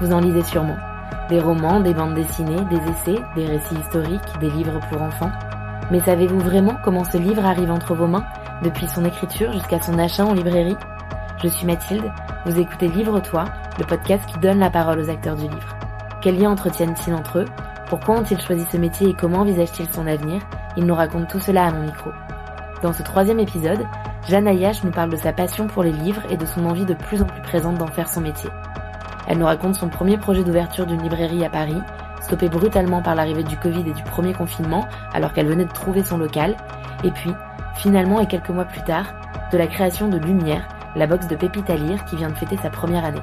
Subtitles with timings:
[0.00, 0.76] vous en lisez sûrement.
[1.28, 5.30] Des romans, des bandes dessinées, des essais, des récits historiques, des livres pour enfants.
[5.90, 8.24] Mais savez-vous vraiment comment ce livre arrive entre vos mains,
[8.62, 10.76] depuis son écriture jusqu'à son achat en librairie?
[11.42, 12.10] Je suis Mathilde,
[12.46, 13.44] vous écoutez Livre-toi,
[13.78, 15.76] le podcast qui donne la parole aux acteurs du livre.
[16.20, 17.46] Quels liens entretiennent-ils entre eux?
[17.88, 20.42] Pourquoi ont-ils choisi ce métier et comment envisagent-ils son avenir?
[20.76, 22.10] Ils nous racontent tout cela à mon micro.
[22.82, 23.84] Dans ce troisième épisode,
[24.28, 26.94] Jeanne Ayache nous parle de sa passion pour les livres et de son envie de
[26.94, 28.50] plus en plus présente d'en faire son métier.
[29.30, 31.80] Elle nous raconte son premier projet d'ouverture d'une librairie à Paris,
[32.20, 36.02] stoppé brutalement par l'arrivée du Covid et du premier confinement alors qu'elle venait de trouver
[36.02, 36.56] son local,
[37.04, 37.30] et puis,
[37.76, 39.06] finalement et quelques mois plus tard,
[39.52, 40.66] de la création de Lumière,
[40.96, 43.22] la box de Pépite à lire qui vient de fêter sa première année.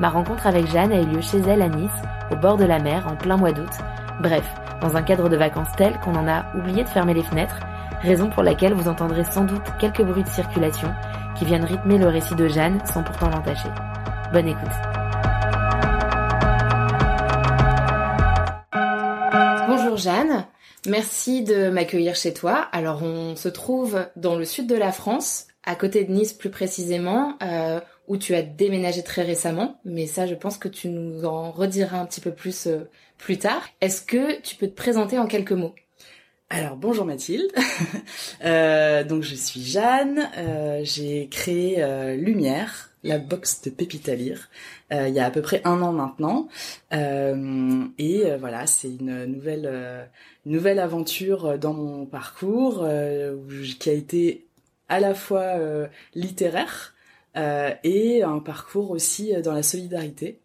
[0.00, 2.80] Ma rencontre avec Jeanne a eu lieu chez elle à Nice, au bord de la
[2.80, 3.70] mer, en plein mois d'août.
[4.20, 7.60] Bref, dans un cadre de vacances tel qu'on en a oublié de fermer les fenêtres,
[8.02, 10.92] raison pour laquelle vous entendrez sans doute quelques bruits de circulation
[11.36, 13.70] qui viennent rythmer le récit de Jeanne sans pourtant l'entacher.
[14.32, 14.62] Bonne écoute.
[19.66, 20.46] Bonjour Jeanne,
[20.86, 22.68] merci de m'accueillir chez toi.
[22.70, 26.50] Alors on se trouve dans le sud de la France, à côté de Nice plus
[26.50, 31.24] précisément, euh, où tu as déménagé très récemment, mais ça je pense que tu nous
[31.24, 33.62] en rediras un petit peu plus euh, plus tard.
[33.80, 35.74] Est-ce que tu peux te présenter en quelques mots?
[36.52, 37.50] Alors bonjour Mathilde,
[38.44, 44.14] euh, donc je suis Jeanne, euh, j'ai créé euh, Lumière, la box de Pépite à
[44.14, 44.48] lire,
[44.92, 46.48] euh, il y a à peu près un an maintenant,
[46.92, 50.08] euh, et voilà c'est une nouvelle
[50.46, 52.86] nouvelle aventure dans mon parcours
[53.78, 54.46] qui a été
[54.88, 55.54] à la fois
[56.14, 56.94] littéraire
[57.36, 60.40] et un parcours aussi dans la solidarité.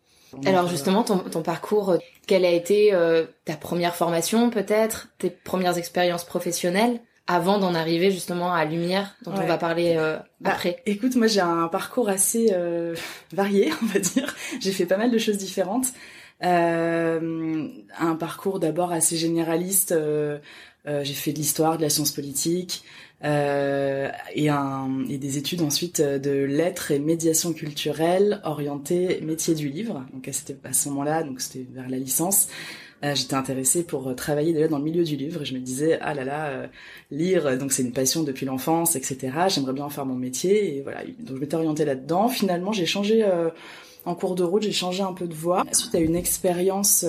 [0.46, 1.98] Alors justement, ton, ton, parcours,
[2.28, 7.00] quelle a été euh, ta première formation peut-être, tes premières expériences professionnelles?
[7.28, 10.84] Avant d'en arriver justement à Lumière, dont on va parler euh, bah, après.
[10.86, 12.96] Écoute, moi j'ai un parcours assez euh,
[13.34, 14.36] varié, on va dire.
[14.60, 15.88] J'ai fait pas mal de choses différentes.
[16.42, 19.94] un parcours d'abord assez généraliste.
[20.86, 22.84] j'ai fait de l'histoire, de la science politique,
[23.24, 29.70] euh, et, un, et des études ensuite de lettres et médiation culturelle orientées métier du
[29.70, 30.06] livre.
[30.14, 32.50] Donc c'était à ce moment-là, donc c'était vers la licence.
[33.04, 35.42] Euh, j'étais intéressée pour travailler déjà dans le milieu du livre.
[35.42, 36.68] Et je me disais ah là là euh,
[37.12, 40.82] lire donc c'est une passion depuis l'enfance etc j'aimerais bien en faire mon métier et
[40.82, 41.02] voilà.
[41.20, 42.30] Donc je m'étais orientée là-dedans.
[42.30, 43.50] Finalement j'ai changé euh,
[44.06, 44.64] en cours de route.
[44.64, 45.66] J'ai changé un peu de voie.
[45.72, 47.06] Suite à une expérience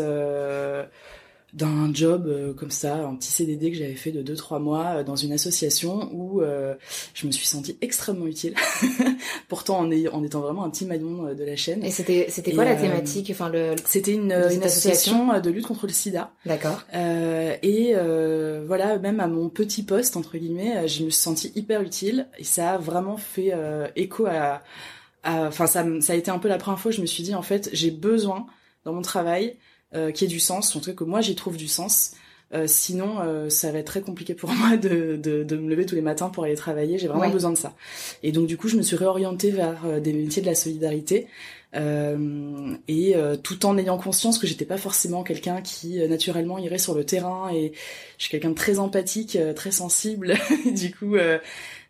[1.56, 5.04] d'un job euh, comme ça, un petit CDD que j'avais fait de 2-3 mois euh,
[5.04, 6.74] dans une association où euh,
[7.14, 8.54] je me suis sentie extrêmement utile.
[9.48, 11.82] Pourtant en, en, étant vraiment un petit maillon de la chaîne.
[11.82, 15.86] Et c'était c'était quoi la thématique Enfin le c'était une, une association, de lutte contre
[15.86, 16.30] le SIDA.
[16.44, 16.82] D'accord.
[16.92, 17.94] et
[18.66, 22.44] voilà, même à mon petit poste entre guillemets, je me suis sentie hyper utile et
[22.44, 23.52] ça a vraiment fait
[23.96, 24.62] écho à
[25.24, 27.34] enfin ça ça a été un peu la première fois où je me suis dit
[27.34, 28.46] en fait j'ai besoin
[28.84, 29.56] dans mon travail
[29.94, 32.12] euh, qui ait du sens, en tout cas que moi j'y trouve du sens.
[32.54, 35.84] Euh, sinon, euh, ça va être très compliqué pour moi de, de, de, me lever
[35.84, 36.98] tous les matins pour aller travailler.
[36.98, 37.74] J'ai vraiment besoin de ça.
[38.22, 41.26] Et donc du coup, je me suis réorientée vers des métiers de la solidarité.
[41.74, 47.04] Et tout en ayant conscience que j'étais pas forcément quelqu'un qui naturellement irait sur le
[47.04, 47.72] terrain et
[48.16, 50.34] je suis quelqu'un de très empathique, très sensible.
[50.74, 51.16] du coup,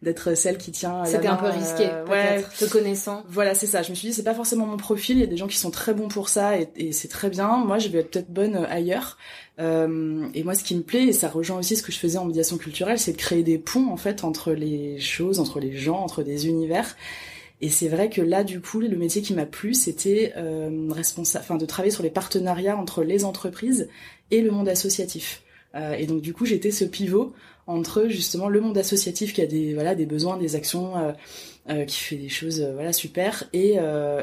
[0.03, 1.05] d'être celle qui tient.
[1.05, 3.25] C'était un peu risqué, euh, ouais, te connaissant.
[3.29, 3.83] Voilà, c'est ça.
[3.83, 5.17] Je me suis dit, c'est pas forcément mon profil.
[5.17, 7.31] Il y a des gens qui sont très bons pour ça et, et c'est très
[7.31, 7.65] bien.
[7.65, 9.17] Moi, je vais être peut-être bonne euh, ailleurs.
[9.59, 12.19] Euh, et moi, ce qui me plaît, et ça rejoint aussi ce que je faisais
[12.19, 15.77] en médiation culturelle, c'est de créer des ponts en fait entre les choses, entre les
[15.77, 16.97] gens, entre des univers.
[17.61, 21.43] Et c'est vrai que là, du coup, le métier qui m'a plu, c'était euh, responsable,
[21.43, 23.89] enfin, de travailler sur les partenariats entre les entreprises
[24.31, 25.43] et le monde associatif.
[25.75, 27.33] Euh, et donc, du coup, j'étais ce pivot
[27.67, 30.93] entre justement le monde associatif qui a des voilà des besoins, des actions,
[31.69, 33.75] euh, qui fait des choses voilà super, et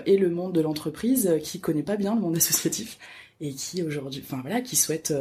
[0.06, 2.98] et le monde de l'entreprise qui connaît pas bien le monde associatif
[3.42, 5.14] et qui aujourd'hui, enfin voilà, qui souhaite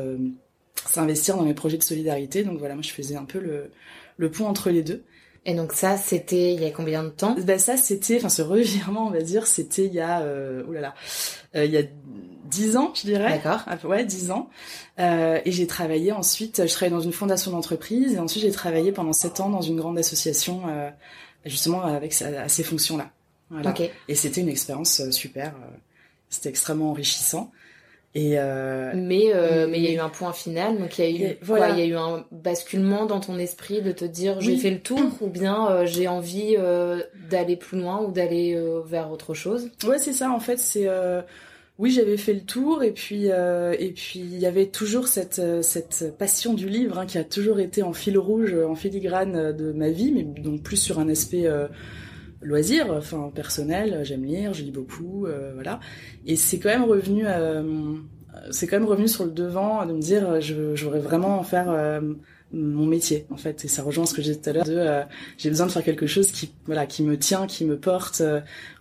[0.87, 2.45] s'investir dans les projets de solidarité.
[2.45, 3.71] Donc voilà, moi je faisais un peu le
[4.19, 5.03] le pont entre les deux.
[5.45, 7.35] Et donc ça, c'était il y a combien de temps?
[7.41, 10.81] Ben ça, c'était, enfin ce revirement, on va dire, c'était il y a, euh, là
[10.81, 10.95] là,
[11.65, 11.83] il y a
[12.45, 13.31] dix ans, je dirais.
[13.31, 13.63] D'accord.
[13.67, 14.49] Ah, ouais, dix ans.
[14.99, 18.93] Euh, et j'ai travaillé ensuite, je travaillais dans une fondation d'entreprise et ensuite j'ai travaillé
[18.93, 20.91] pendant sept ans dans une grande association, euh,
[21.45, 23.11] justement avec à ces fonctions-là.
[23.51, 23.75] Voilà.
[24.09, 25.49] Et c'était une expérience euh, super.
[25.49, 25.77] Euh,
[26.31, 27.53] c'était extrêmement enrichissant.
[28.15, 31.25] Et euh, mais euh, mais il y a eu un point final donc il y
[31.25, 31.71] a eu voilà.
[31.71, 34.81] il y a eu un basculement dans ton esprit de te dire j'ai fait le
[34.81, 36.57] tour ou bien euh, j'ai envie
[37.31, 39.71] d'aller plus loin ou d'aller vers autre chose?
[39.85, 40.89] Ouais c'est ça en fait c'est
[41.79, 46.15] oui, j'avais fait le tour et puis et puis il y avait toujours cette cette
[46.19, 49.89] passion du livre hein, qui a toujours été en fil rouge, en filigrane de ma
[49.89, 51.49] vie, mais donc plus sur un aspect
[52.43, 54.01] loisir, enfin personnel.
[54.05, 55.81] J'aime lire, je lis beaucoup, voilà.
[56.27, 57.25] Et c'est quand même revenu,
[58.51, 61.43] c'est quand même revenu sur le devant de me dire, je, je voudrais vraiment en
[61.43, 62.01] faire
[62.53, 65.03] mon métier en fait et ça rejoint ce que j'ai dit tout à l'heure euh,
[65.39, 68.41] j'ai besoin de faire quelque chose qui voilà qui me tient qui me porte euh,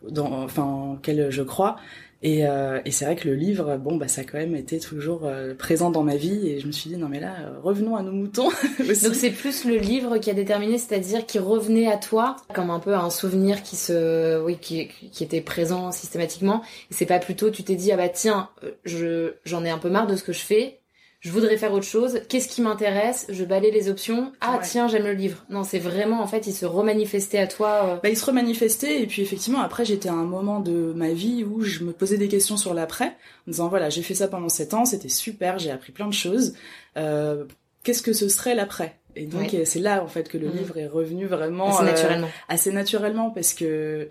[0.10, 1.78] dans enfin en quel je crois
[2.22, 4.80] et, euh, et c'est vrai que le livre bon bah ça a quand même été
[4.80, 8.04] toujours présent dans ma vie et je me suis dit non mais là revenons à
[8.04, 12.36] nos moutons donc c'est plus le livre qui a déterminé c'est-à-dire qui revenait à toi
[12.54, 16.62] comme un peu un souvenir qui se oui qui, qui était présent systématiquement.
[16.90, 18.50] Et c'est pas plutôt tu t'es dit ah bah tiens
[18.86, 20.81] je j'en ai un peu marre de ce que je fais
[21.22, 25.04] je voudrais faire autre chose, qu'est-ce qui m'intéresse, je balais les options, ah tiens j'aime
[25.06, 25.46] le livre.
[25.50, 27.70] Non c'est vraiment en fait il se remanifestait à toi.
[27.86, 27.96] Euh.
[28.02, 31.44] Bah il se remanifestait et puis effectivement après j'étais à un moment de ma vie
[31.44, 33.16] où je me posais des questions sur l'après,
[33.48, 36.14] en disant voilà j'ai fait ça pendant sept ans, c'était super, j'ai appris plein de
[36.14, 36.56] choses,
[36.98, 37.46] euh,
[37.84, 38.98] qu'est-ce que ce serait l'après?
[39.16, 40.58] Et donc c'est là en fait que le mmh.
[40.58, 42.28] livre est revenu vraiment assez naturellement.
[42.28, 44.10] Euh, assez naturellement parce que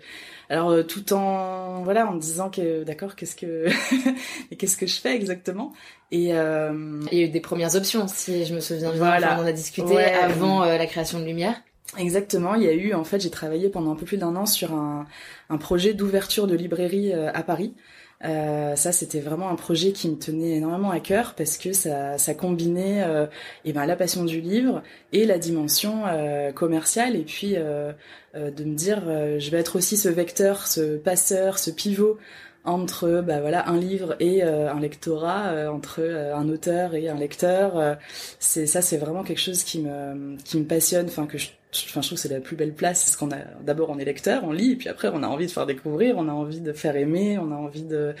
[0.49, 3.67] alors euh, tout en voilà en me disant que d'accord qu'est-ce que
[4.57, 5.73] qu'est-ce que je fais exactement?
[6.11, 6.99] Et euh...
[7.11, 9.37] il y a eu des premières options si je me souviens bien voilà.
[9.39, 11.61] on en a discuté avant euh, la création de Lumière.
[11.97, 14.45] Exactement, il y a eu en fait j'ai travaillé pendant un peu plus d'un an
[14.45, 15.05] sur un,
[15.49, 17.73] un projet d'ouverture de librairie à Paris.
[18.23, 22.17] Euh, ça, c'était vraiment un projet qui me tenait énormément à cœur parce que ça,
[22.17, 23.25] ça combinait euh,
[23.65, 27.15] eh ben, la passion du livre et la dimension euh, commerciale.
[27.15, 27.91] Et puis euh,
[28.35, 29.01] euh, de me dire
[29.39, 32.17] je vais être aussi ce vecteur, ce passeur, ce pivot
[32.63, 37.97] entre bah voilà un livre et un lectorat entre un auteur et un lecteur.
[38.39, 42.01] C'est ça c'est vraiment quelque chose qui me qui me passionne enfin que je enfin
[42.01, 44.43] je trouve que c'est la plus belle place parce qu'on a d'abord on est lecteur
[44.43, 46.73] on lit et puis après on a envie de faire découvrir on a envie de
[46.73, 48.13] faire aimer on a envie de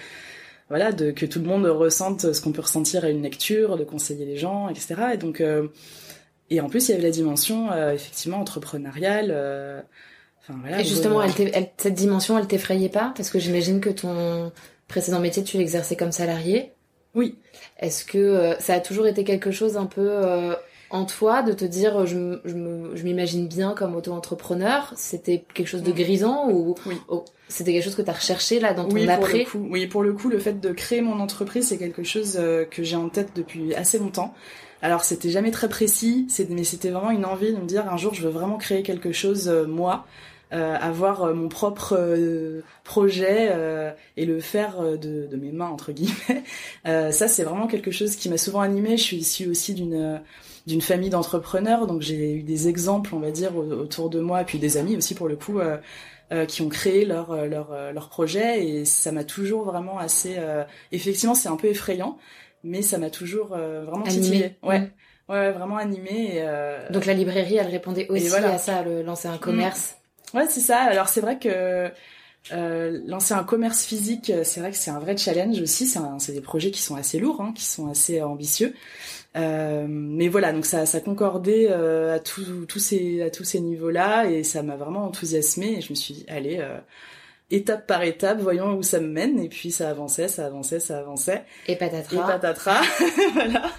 [0.69, 3.83] voilà de que tout le monde ressente ce qu'on peut ressentir à une lecture de
[3.83, 5.67] conseiller les gens etc et donc euh,
[6.49, 9.81] et en plus il y avait la dimension euh, effectivement entrepreneuriale euh,
[10.41, 11.31] enfin voilà et justement elle,
[11.77, 13.13] cette dimension elle t'effrayait pas?
[13.17, 14.51] Parce que j'imagine que ton
[14.87, 16.71] précédent métier tu l'exerçais comme salarié.
[17.13, 17.35] Oui.
[17.79, 20.55] Est-ce que ça a toujours été quelque chose un peu
[20.91, 25.91] en toi de te dire je, je m'imagine bien comme auto-entrepreneur C'était quelque chose de
[25.91, 26.95] grisant ou oui.
[27.47, 29.67] c'était quelque chose que tu as recherché là dans ton oui, après pour le coup,
[29.71, 32.83] Oui, pour le coup, le fait de créer mon entreprise, c'est quelque chose euh, que
[32.83, 34.33] j'ai en tête depuis assez longtemps.
[34.81, 38.13] Alors c'était jamais très précis, mais c'était vraiment une envie de me dire un jour
[38.13, 40.05] je veux vraiment créer quelque chose euh, moi.
[40.53, 41.97] Euh, avoir mon propre
[42.83, 43.55] projet
[44.17, 46.43] et le faire de, de, mes mains entre guillemets.
[47.11, 48.97] ça c'est vraiment quelque chose qui m'a souvent animée.
[48.97, 50.19] Je suis issue aussi d'une
[50.67, 54.59] d'une famille d'entrepreneurs, donc j'ai eu des exemples, on va dire, autour de moi, puis
[54.59, 55.77] des amis aussi pour le coup, euh,
[56.31, 60.37] euh, qui ont créé leur euh, leur leur projet, et ça m'a toujours vraiment assez.
[60.91, 62.17] effectivement, c'est un peu effrayant,
[62.63, 64.55] mais ça m'a toujours vraiment titillé.
[64.63, 64.79] Ouais.
[64.79, 64.91] Mm.
[65.29, 66.37] Ouais, vraiment animé.
[66.37, 69.91] Et, Donc la librairie, elle répondait aussi à ça, le, lancer un commerce.
[69.91, 70.00] Mm.
[70.33, 70.79] Ouais, c'est ça.
[70.79, 71.89] Alors c'est vrai que
[72.51, 75.87] euh, lancer un commerce physique, c'est vrai que c'est un vrai challenge aussi.
[76.19, 78.73] C'est des projets qui sont assez lourds, hein, qui sont assez ambitieux.
[79.37, 84.25] Euh, mais voilà, donc ça, ça concordait euh, à tous ces, à tous ces niveaux-là
[84.25, 86.77] et ça m'a vraiment enthousiasmé et je me suis dit, allez, euh,
[87.49, 89.39] étape par étape, voyons où ça me mène.
[89.39, 91.43] Et puis ça avançait, ça avançait, ça avançait.
[91.67, 92.15] Et patatras.
[92.15, 92.81] Et patatras,
[93.33, 93.71] voilà.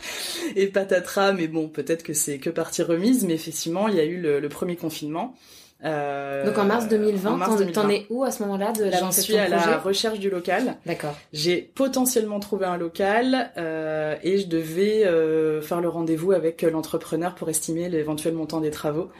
[0.57, 4.05] Et patatras, mais bon, peut-être que c'est que partie remise, mais effectivement, il y a
[4.05, 5.35] eu le premier confinement.
[5.85, 9.49] Euh, Donc en mars 2020, t'en es où à ce moment-là de J'en suis à
[9.49, 10.77] la recherche du local.
[10.87, 11.17] D'accord.
[11.33, 17.35] J'ai potentiellement trouvé un local euh, et je devais euh, faire le rendez-vous avec l'entrepreneur
[17.35, 19.11] pour estimer l'éventuel montant des travaux.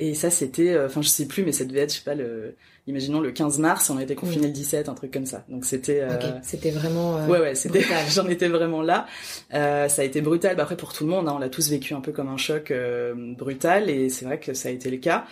[0.00, 2.16] Et ça, c'était, euh, enfin, je sais plus, mais ça devait être, je sais pas,
[2.16, 2.56] le,
[2.88, 5.44] imaginons le 15 mars, on a été confiné le 17, un truc comme ça.
[5.48, 6.00] Donc c'était.
[6.00, 6.08] Euh...
[6.42, 7.18] C'était vraiment.
[7.18, 7.84] Euh, ouais, ouais, c'était.
[8.08, 9.06] J'en étais vraiment là.
[9.54, 10.56] Euh, ça a été brutal.
[10.56, 12.36] Bah, après, pour tout le monde, hein, on l'a tous vécu un peu comme un
[12.36, 12.72] choc
[13.14, 15.26] brutal, et c'est vrai que ça a été le cas.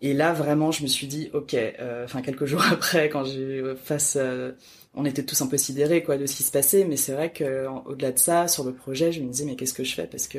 [0.00, 3.58] Et là, vraiment, je me suis dit, ok, euh, enfin quelques jours après, quand j'ai
[3.58, 4.52] euh, face, euh,
[4.94, 7.32] on était tous un peu sidérés quoi de ce qui se passait, mais c'est vrai
[7.32, 10.06] que au-delà de ça, sur le projet, je me disais mais qu'est-ce que je fais?
[10.06, 10.38] Parce que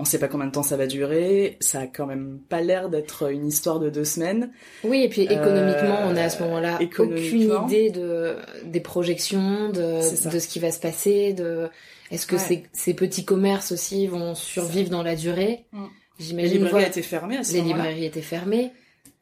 [0.00, 2.88] on sait pas combien de temps ça va durer, ça a quand même pas l'air
[2.88, 4.52] d'être une histoire de deux semaines.
[4.84, 10.30] Oui, et puis économiquement, on a à ce moment-là aucune idée de des projections, de,
[10.30, 11.68] de ce qui va se passer, de
[12.12, 15.66] est-ce que ces, ces, petits commerces aussi vont survivre dans la durée?
[15.72, 15.86] Mm.
[16.18, 16.52] J'imagine.
[16.52, 18.72] Les librairies étaient fermées à ce Les librairies étaient fermées.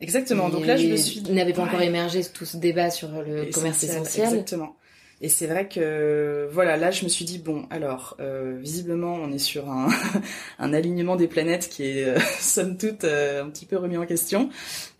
[0.00, 0.48] Exactement.
[0.48, 1.22] Donc là, je me suis.
[1.22, 4.26] N'avait pas encore émergé tout ce débat sur le commerce essentiel.
[4.26, 4.76] Exactement.
[5.22, 9.32] Et c'est vrai que voilà, là je me suis dit bon, alors euh, visiblement on
[9.32, 9.88] est sur un,
[10.58, 14.04] un alignement des planètes qui est euh, somme toute euh, un petit peu remis en
[14.04, 14.50] question.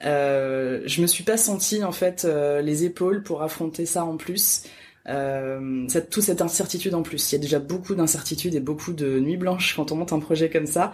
[0.06, 4.16] Euh, je me suis pas senti en fait euh, les épaules pour affronter ça en
[4.16, 4.62] plus.
[5.08, 7.32] Euh, cette, toute cette incertitude en plus.
[7.32, 10.18] Il y a déjà beaucoup d'incertitudes et beaucoup de nuits blanches quand on monte un
[10.18, 10.92] projet comme ça.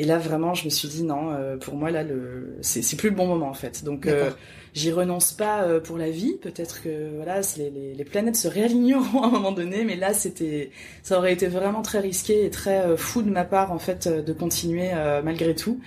[0.00, 3.10] Et là, vraiment, je me suis dit non, euh, pour moi là, le, c'est plus
[3.10, 3.82] le bon moment en fait.
[3.82, 4.30] Donc euh,
[4.72, 6.36] j'y renonce pas euh, pour la vie.
[6.40, 10.14] Peut-être que voilà, les, les, les, planètes se réaligneront à un moment donné, mais là,
[10.14, 10.70] c'était,
[11.02, 14.32] ça aurait été vraiment très risqué et très fou de ma part en fait de
[14.32, 14.90] continuer
[15.24, 15.80] malgré tout.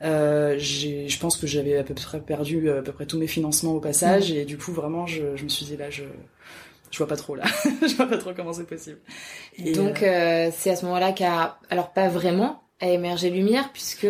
[0.00, 3.80] je pense que j'avais à peu près perdu à peu près tous mes financements au
[3.80, 4.36] passage, mmh.
[4.36, 6.02] et du coup, vraiment, je, je me suis dit là, je
[6.92, 7.44] je vois pas trop là.
[7.64, 8.98] je vois pas trop comment c'est possible.
[9.58, 14.08] Et Donc euh, c'est à ce moment-là qu'a alors pas vraiment a émergé Lumière puisque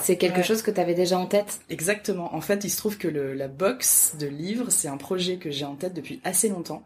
[0.00, 1.60] c'est quelque chose que tu avais déjà en tête.
[1.68, 2.34] Exactement.
[2.34, 5.50] En fait, il se trouve que le, la box de livres, c'est un projet que
[5.50, 6.82] j'ai en tête depuis assez longtemps,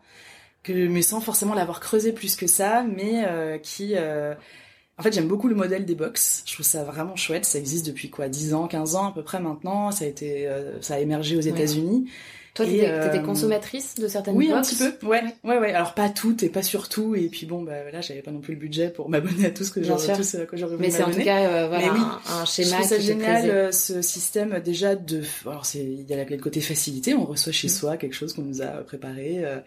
[0.65, 4.35] que mais sans forcément l'avoir creusé plus que ça, mais euh, qui euh...
[4.99, 6.43] En fait, j'aime beaucoup le modèle des box.
[6.45, 7.47] Je trouve ça vraiment chouette.
[7.47, 9.91] Ça existe depuis quoi, 10 ans, 15 ans à peu près maintenant?
[9.93, 12.11] Ça a été, euh, ça a émergé aux États-Unis.
[12.55, 13.19] Toi, t'étais euh...
[13.21, 15.07] consommatrice de certaines Oui, un petit peu.
[15.07, 15.73] Ouais, ouais, ouais.
[15.73, 17.15] Alors pas toutes et pas surtout.
[17.15, 19.63] Et puis bon, bah là, j'avais pas non plus le budget pour m'abonner à tout
[19.63, 21.93] ce que j'aurais, tout ce que j'aurais voulu Mais c'est en tout cas, euh, voilà,
[21.93, 22.69] oui, un, un, schéma.
[22.69, 25.23] Je trouve ça génial euh, ce système déjà de.
[25.47, 27.15] Alors c'est, il y a le côté facilité.
[27.15, 27.71] On reçoit chez mm.
[27.71, 29.45] soi quelque chose qu'on nous a préparé.
[29.45, 29.59] Euh,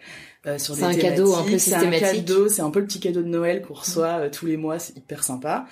[0.46, 2.00] euh sur c'est un cadeau un peu systématique.
[2.00, 4.30] C'est un cadeau, c'est un peu le petit cadeau de Noël qu'on reçoit mm.
[4.30, 5.66] tous les mois, c'est hyper sympa.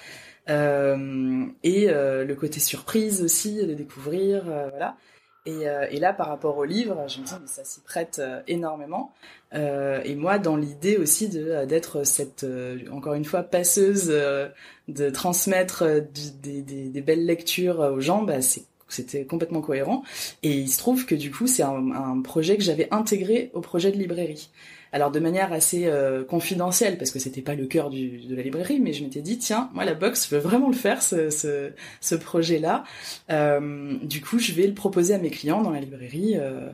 [0.49, 4.97] Euh, et le côté surprise aussi, de découvrir, voilà.
[5.45, 8.21] Et, euh, et, là, par rapport au livre, je me dis mais ça s'y prête
[8.21, 9.13] euh, énormément.
[9.55, 12.47] Euh, et moi, dans l'idée aussi d'être cette,
[12.93, 18.41] encore une fois, passeuse, de transmettre des, belles lectures aux gens, bah,
[18.89, 20.05] c'était complètement cohérent.
[20.45, 23.91] Et il se trouve que du coup, c'est un, projet que j'avais intégré au projet
[23.91, 24.51] de librairie
[24.93, 28.43] alors de manière assez euh, confidentielle parce que c'était pas le cœur du, de la
[28.43, 31.31] librairie, mais je m'étais dit tiens moi la box je veux vraiment le faire ce,
[31.31, 31.71] ce,
[32.01, 32.85] ce projet là.
[33.31, 36.35] Euh, du coup je vais le proposer à mes clients dans la librairie.
[36.37, 36.69] Euh,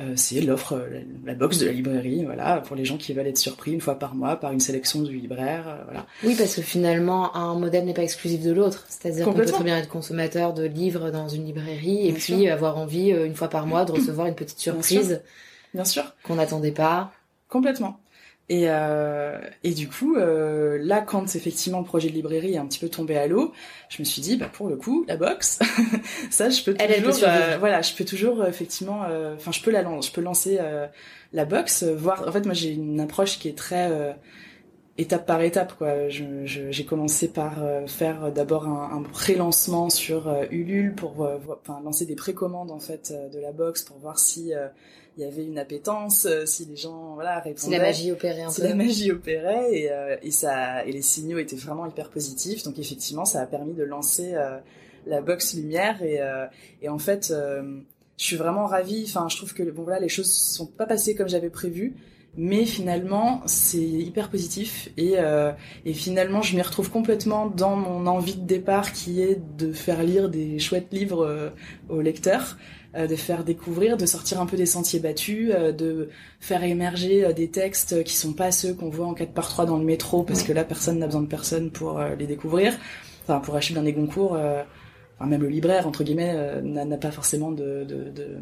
[0.00, 0.82] euh c'est l'offre,
[1.24, 3.98] la, box de la librairie, voilà, pour les gens qui veulent être surpris une fois
[3.98, 6.06] par mois par une sélection du libraire, voilà.
[6.24, 8.86] Oui, parce que finalement, un modèle n'est pas exclusif de l'autre.
[8.88, 12.78] C'est-à-dire qu'on peut très bien être consommateur de livres dans une librairie et puis avoir
[12.78, 15.20] envie, une fois par mois, de recevoir une petite surprise.
[15.74, 16.14] Bien sûr.
[16.24, 17.12] Qu'on n'attendait pas.
[17.50, 18.00] Complètement.
[18.50, 22.66] Et, euh, et du coup, euh, là, quand effectivement le projet de librairie est un
[22.66, 23.52] petit peu tombé à l'eau,
[23.88, 25.60] je me suis dit, bah pour le coup, la box,
[26.30, 29.84] ça, je peux toujours, euh, voilà, je peux toujours effectivement, euh, enfin, je peux la,
[30.00, 30.88] je peux lancer euh,
[31.32, 32.26] la box, voir.
[32.26, 34.16] En fait, moi, j'ai une approche qui est très
[35.00, 36.08] étape par étape, quoi.
[36.08, 37.54] J'ai commencé par
[37.86, 41.28] faire d'abord un, un pré-lancement sur Ulule pour,
[41.62, 44.52] enfin, lancer des précommandes en fait de la box pour voir si
[45.16, 47.60] il y avait une appétence, euh, si les gens voilà répondaient.
[47.60, 51.02] Si la magie opérait un si la magie opérait et, euh, et ça et les
[51.02, 52.62] signaux étaient vraiment hyper positifs.
[52.62, 54.58] Donc effectivement, ça a permis de lancer euh,
[55.06, 56.20] la box lumière et
[56.82, 59.04] et en fait, je suis vraiment ravie.
[59.06, 61.94] Enfin, je trouve que bon voilà, les choses sont pas passées comme j'avais prévu
[62.36, 65.52] mais finalement c'est hyper positif et, euh,
[65.84, 70.02] et finalement je m'y retrouve complètement dans mon envie de départ qui est de faire
[70.02, 71.50] lire des chouettes livres euh,
[71.88, 72.56] aux lecteurs
[72.96, 76.08] euh, de faire découvrir, de sortir un peu des sentiers battus, euh, de
[76.40, 79.78] faire émerger des textes qui sont pas ceux qu'on voit en 4 par 3 dans
[79.78, 82.76] le métro, parce que là, personne n'a besoin de personne pour les découvrir.
[83.22, 87.52] Enfin, pour acheter dans des concours, enfin, même le libraire, entre guillemets, n'a pas forcément
[87.52, 87.84] de...
[87.84, 88.38] de, de...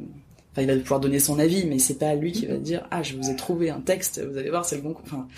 [0.53, 3.03] Enfin, il va pouvoir donner son avis, mais c'est pas lui qui va dire ah
[3.03, 4.97] je vous ai trouvé un texte, vous allez voir c'est le bon.
[5.05, 5.29] Enfin,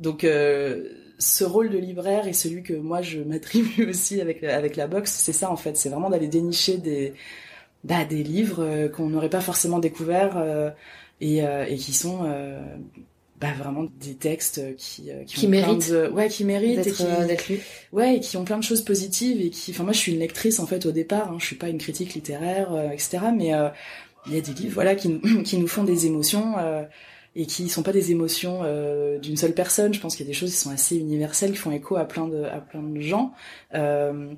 [0.00, 0.26] donc
[1.18, 5.12] ce rôle de libraire est celui que moi je m'attribue aussi avec avec la box,
[5.12, 7.14] c'est ça en fait, c'est vraiment d'aller dénicher des
[7.84, 10.70] bah, des livres euh, qu'on n'aurait pas forcément découverts euh,
[11.20, 12.24] et, euh, et, qui sont
[13.40, 17.60] bah, vraiment des textes qui qui, qui méritent ouais qui méritent d'être lus.
[17.92, 20.18] Ouais et qui ont plein de choses positives et qui enfin moi je suis une
[20.18, 23.52] lectrice en fait au départ hein, je suis pas une critique littéraire etc mais
[24.26, 26.54] il y a des livres voilà qui qui nous font des émotions
[27.36, 29.92] et qui sont pas des émotions euh, d'une seule personne.
[29.92, 32.06] Je pense qu'il y a des choses qui sont assez universelles, qui font écho à
[32.06, 33.34] plein de à plein de gens.
[33.74, 34.32] Euh,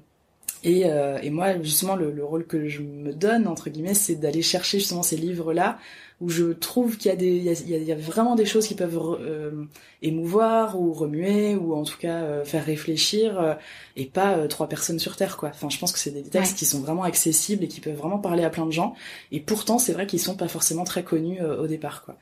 [0.65, 4.17] et, euh, et, moi, justement, le, le, rôle que je me donne, entre guillemets, c'est
[4.17, 5.79] d'aller chercher justement ces livres-là,
[6.21, 8.45] où je trouve qu'il y a des, il y a, il y a vraiment des
[8.45, 9.65] choses qui peuvent euh,
[10.03, 13.55] émouvoir ou remuer, ou en tout cas euh, faire réfléchir, euh,
[13.97, 15.51] et pas euh, trois personnes sur Terre, quoi.
[15.51, 18.19] Enfin, je pense que c'est des textes qui sont vraiment accessibles et qui peuvent vraiment
[18.19, 18.95] parler à plein de gens.
[19.31, 22.17] Et pourtant, c'est vrai qu'ils sont pas forcément très connus au départ, quoi.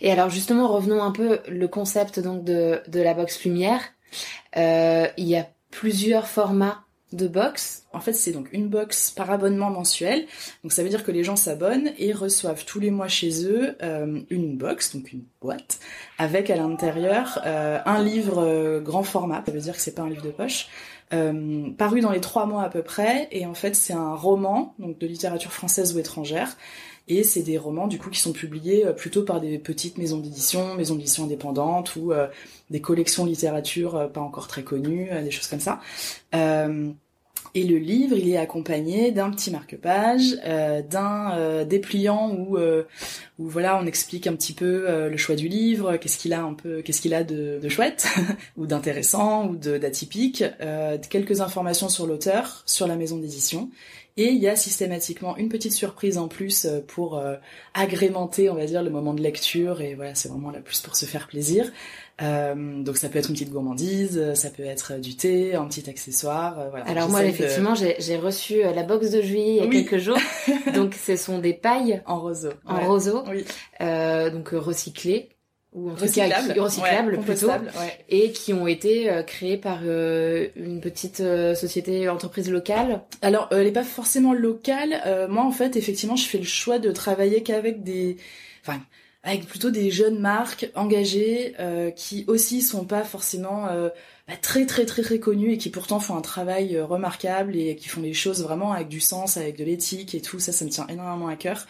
[0.00, 3.80] Et alors, justement, revenons un peu le concept donc de, de la box lumière.
[4.56, 7.84] il y a plusieurs formats de box.
[7.92, 10.26] En fait, c'est donc une box par abonnement mensuel.
[10.62, 13.76] Donc ça veut dire que les gens s'abonnent et reçoivent tous les mois chez eux
[13.82, 15.80] euh, une box, donc une boîte,
[16.18, 19.42] avec à l'intérieur euh, un livre euh, grand format.
[19.44, 20.68] Ça veut dire que c'est pas un livre de poche.
[21.78, 23.28] paru dans les trois mois à peu près.
[23.32, 26.56] Et en fait, c'est un roman, donc de littérature française ou étrangère,
[27.10, 30.74] Et c'est des romans du coup qui sont publiés plutôt par des petites maisons d'édition,
[30.76, 32.12] maisons d'édition indépendantes ou
[32.70, 35.80] des collections littérature pas encore très connues, des choses comme ça.
[37.54, 42.84] Et le livre, il est accompagné d'un petit marque-page, euh, d'un euh, dépliant où, euh,
[43.40, 46.42] où voilà, on explique un petit peu euh, le choix du livre, qu'est-ce qu'il a
[46.42, 48.06] un peu, qu'est-ce qu'il a de, de chouette
[48.56, 50.44] ou d'intéressant ou d'atypique,
[51.08, 53.70] quelques informations sur l'auteur, sur la maison d'édition.
[54.20, 57.22] Et il y a systématiquement une petite surprise en plus pour
[57.72, 59.80] agrémenter, on va dire, le moment de lecture.
[59.80, 61.72] Et voilà, c'est vraiment la plus pour se faire plaisir.
[62.22, 65.88] Euh, donc ça peut être une petite gourmandise, ça peut être du thé, un petit
[65.88, 66.58] accessoire.
[66.58, 66.84] Euh, voilà.
[66.86, 70.18] Alors moi effectivement j'ai reçu euh, la box de juillet il y a quelques jours.
[70.74, 72.50] donc ce sont des pailles en roseau.
[72.66, 73.22] En roseau.
[73.28, 73.44] Oui.
[73.80, 75.30] Euh, donc recyclées
[75.72, 77.48] ou en tout cas recyclables plutôt
[78.08, 81.18] et qui ont été créées par une petite
[81.54, 83.02] société entreprise locale.
[83.22, 85.28] Alors elle n'est pas forcément locale.
[85.28, 88.16] moi en fait effectivement je fais le choix de travailler qu'avec des
[88.62, 88.80] enfin
[89.22, 93.90] avec plutôt des jeunes marques engagées euh, qui aussi sont pas forcément euh,
[94.26, 97.76] bah, très très très très connues et qui pourtant font un travail euh, remarquable et
[97.76, 100.64] qui font les choses vraiment avec du sens, avec de l'éthique et tout ça, ça
[100.64, 101.66] me tient énormément à cœur.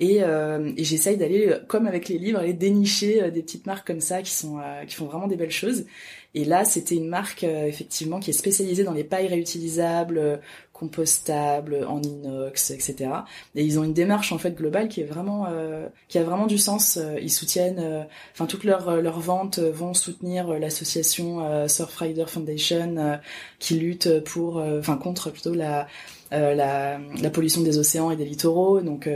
[0.00, 4.22] Et, et j'essaye d'aller, comme avec les livres, aller dénicher des petites marques comme ça
[4.22, 4.58] qui sont
[4.88, 5.86] qui font vraiment des belles choses.
[6.34, 10.40] Et là, c'était une marque effectivement qui est spécialisée dans les pailles réutilisables,
[10.74, 13.10] compostables, en inox, etc.
[13.54, 16.46] Et ils ont une démarche en fait globale qui est vraiment, euh, qui a vraiment
[16.46, 16.98] du sens.
[17.22, 23.20] Ils soutiennent, euh, enfin toutes leurs leurs ventes vont soutenir l'association euh, Surfrider Foundation
[23.60, 25.86] qui lutte pour, enfin contre plutôt la
[26.34, 28.80] la, la, pollution des océans et des littoraux.
[28.80, 29.06] Donc,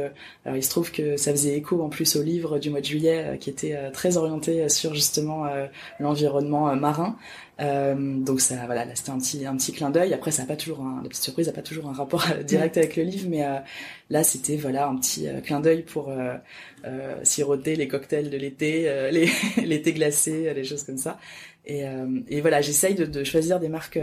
[0.45, 2.87] alors il se trouve que ça faisait écho en plus au livre du mois de
[2.87, 5.47] juillet qui était très orienté sur justement
[5.99, 7.17] l'environnement marin.
[7.61, 10.15] Euh, donc ça, voilà, là c'était un petit un petit clin d'œil.
[10.15, 12.77] Après, ça a pas toujours un, la petite surprise, n'a pas toujours un rapport direct
[12.77, 13.59] avec le livre, mais euh,
[14.11, 16.35] là c'était voilà un petit euh, clin d'œil pour euh,
[17.25, 19.29] siroter les cocktails de l'été, les
[19.65, 21.19] l'été glacé, les choses comme ça.
[21.67, 21.85] Et,
[22.29, 23.99] et voilà, j'essaye de, de, choisir des marques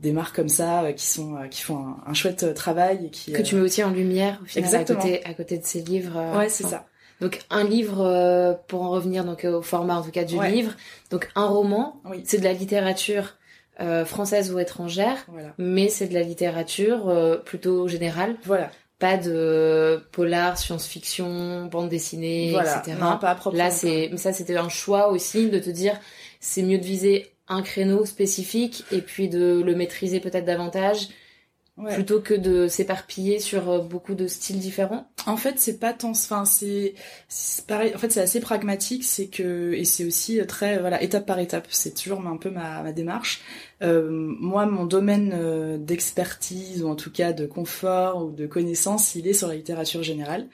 [0.00, 3.42] des marques comme ça qui sont qui font un, un, chouette travail et qui que
[3.42, 4.98] tu mets aussi en lumière au final Exactement.
[4.98, 6.36] à côté à côté de ces livres.
[6.36, 6.86] ouais, c'est ça.
[7.20, 10.72] Donc un livre, euh, pour en revenir donc au format en tout cas du livre,
[11.10, 13.34] donc un roman, c'est de la littérature
[13.80, 15.26] euh, française ou étrangère,
[15.58, 18.36] mais c'est de la littérature euh, plutôt générale.
[18.44, 18.70] Voilà.
[18.98, 22.96] Pas de polar, science-fiction, bande dessinée, etc.
[23.00, 25.96] Non, pas Là, c'est, mais ça, c'était un choix aussi de te dire,
[26.40, 31.08] c'est mieux de viser un créneau spécifique et puis de le maîtriser peut-être davantage
[31.94, 36.10] plutôt que de s'éparpiller sur euh, beaucoup de styles différents En fait, c'est pas tant,
[36.10, 36.94] enfin c'est
[37.66, 37.94] pareil.
[37.94, 41.66] En fait, c'est assez pragmatique, c'est que et c'est aussi très voilà étape par étape.
[41.70, 43.40] C'est toujours un peu ma, ma démarche.
[43.82, 49.14] Euh, moi, mon domaine euh, d'expertise ou en tout cas de confort ou de connaissance,
[49.14, 50.48] il est sur la littérature générale.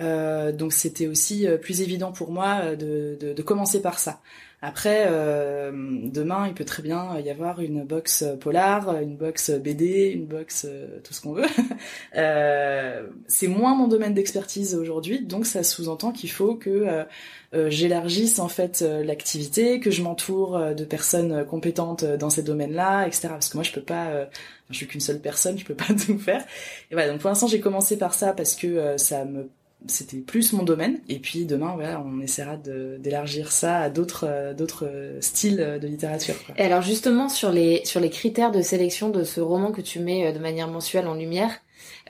[0.00, 4.20] Euh, donc c'était aussi euh, plus évident pour moi de, de, de commencer par ça.
[4.66, 10.06] Après, euh, demain, il peut très bien y avoir une box polar, une box BD,
[10.06, 11.44] une box euh, tout ce qu'on veut.
[12.16, 17.04] euh, c'est moins mon domaine d'expertise aujourd'hui, donc ça sous-entend qu'il faut que euh,
[17.52, 23.28] euh, j'élargisse en fait l'activité, que je m'entoure de personnes compétentes dans ces domaines-là, etc.
[23.28, 24.28] Parce que moi, je peux pas,
[24.70, 26.42] je suis qu'une seule personne, je peux pas tout faire.
[26.90, 29.50] Et voilà, donc pour l'instant, j'ai commencé par ça parce que ça me
[29.86, 31.00] c'était plus mon domaine.
[31.08, 36.34] Et puis demain, voilà, on essaiera d'élargir ça à d'autres euh, d'autres styles de littérature.
[36.46, 36.54] Quoi.
[36.58, 39.98] Et alors justement sur les sur les critères de sélection de ce roman que tu
[40.00, 41.52] mets euh, de manière mensuelle en lumière,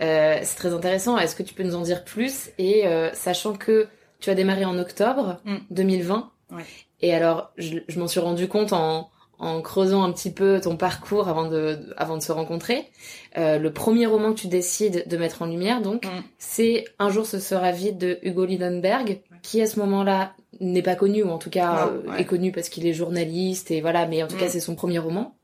[0.01, 1.19] euh, c'est très intéressant.
[1.19, 2.51] Est-ce que tu peux nous en dire plus?
[2.59, 3.89] Et euh, sachant que
[4.21, 6.31] tu as démarré en octobre 2020.
[6.51, 6.57] Mm.
[6.57, 6.63] Ouais.
[7.01, 10.77] Et alors, je, je m'en suis rendu compte en, en creusant un petit peu ton
[10.77, 12.91] parcours avant de, avant de se rencontrer.
[13.37, 16.23] Euh, le premier roman que tu décides de mettre en lumière, donc, mm.
[16.39, 20.95] c'est Un jour ce sera vide de Hugo Lindenberg, qui à ce moment-là n'est pas
[20.95, 24.23] connu, ou en tout cas euh, est connu parce qu'il est journaliste, et voilà, mais
[24.23, 24.51] en tout cas mm.
[24.51, 25.37] c'est son premier roman.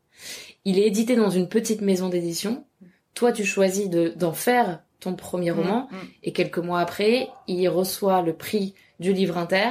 [0.64, 2.64] Il est édité dans une petite maison d'édition.
[3.14, 5.88] Toi, tu choisis d'en faire ton premier mm, roman,
[6.22, 9.70] et quelques mois après, il reçoit le prix du livre inter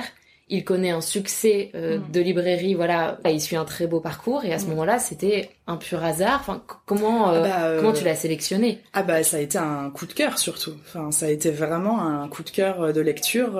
[0.49, 2.11] il connaît un succès euh, mm.
[2.11, 4.69] de librairie, voilà, il suit un très beau parcours et à ce mm.
[4.69, 6.39] moment-là, c'était un pur hasard.
[6.41, 8.81] Enfin, comment euh, ah bah, comment tu l'as sélectionné?
[8.93, 10.73] Ah bah ça a été un coup de cœur surtout.
[10.87, 13.59] Enfin, ça a été vraiment un coup de cœur de lecture.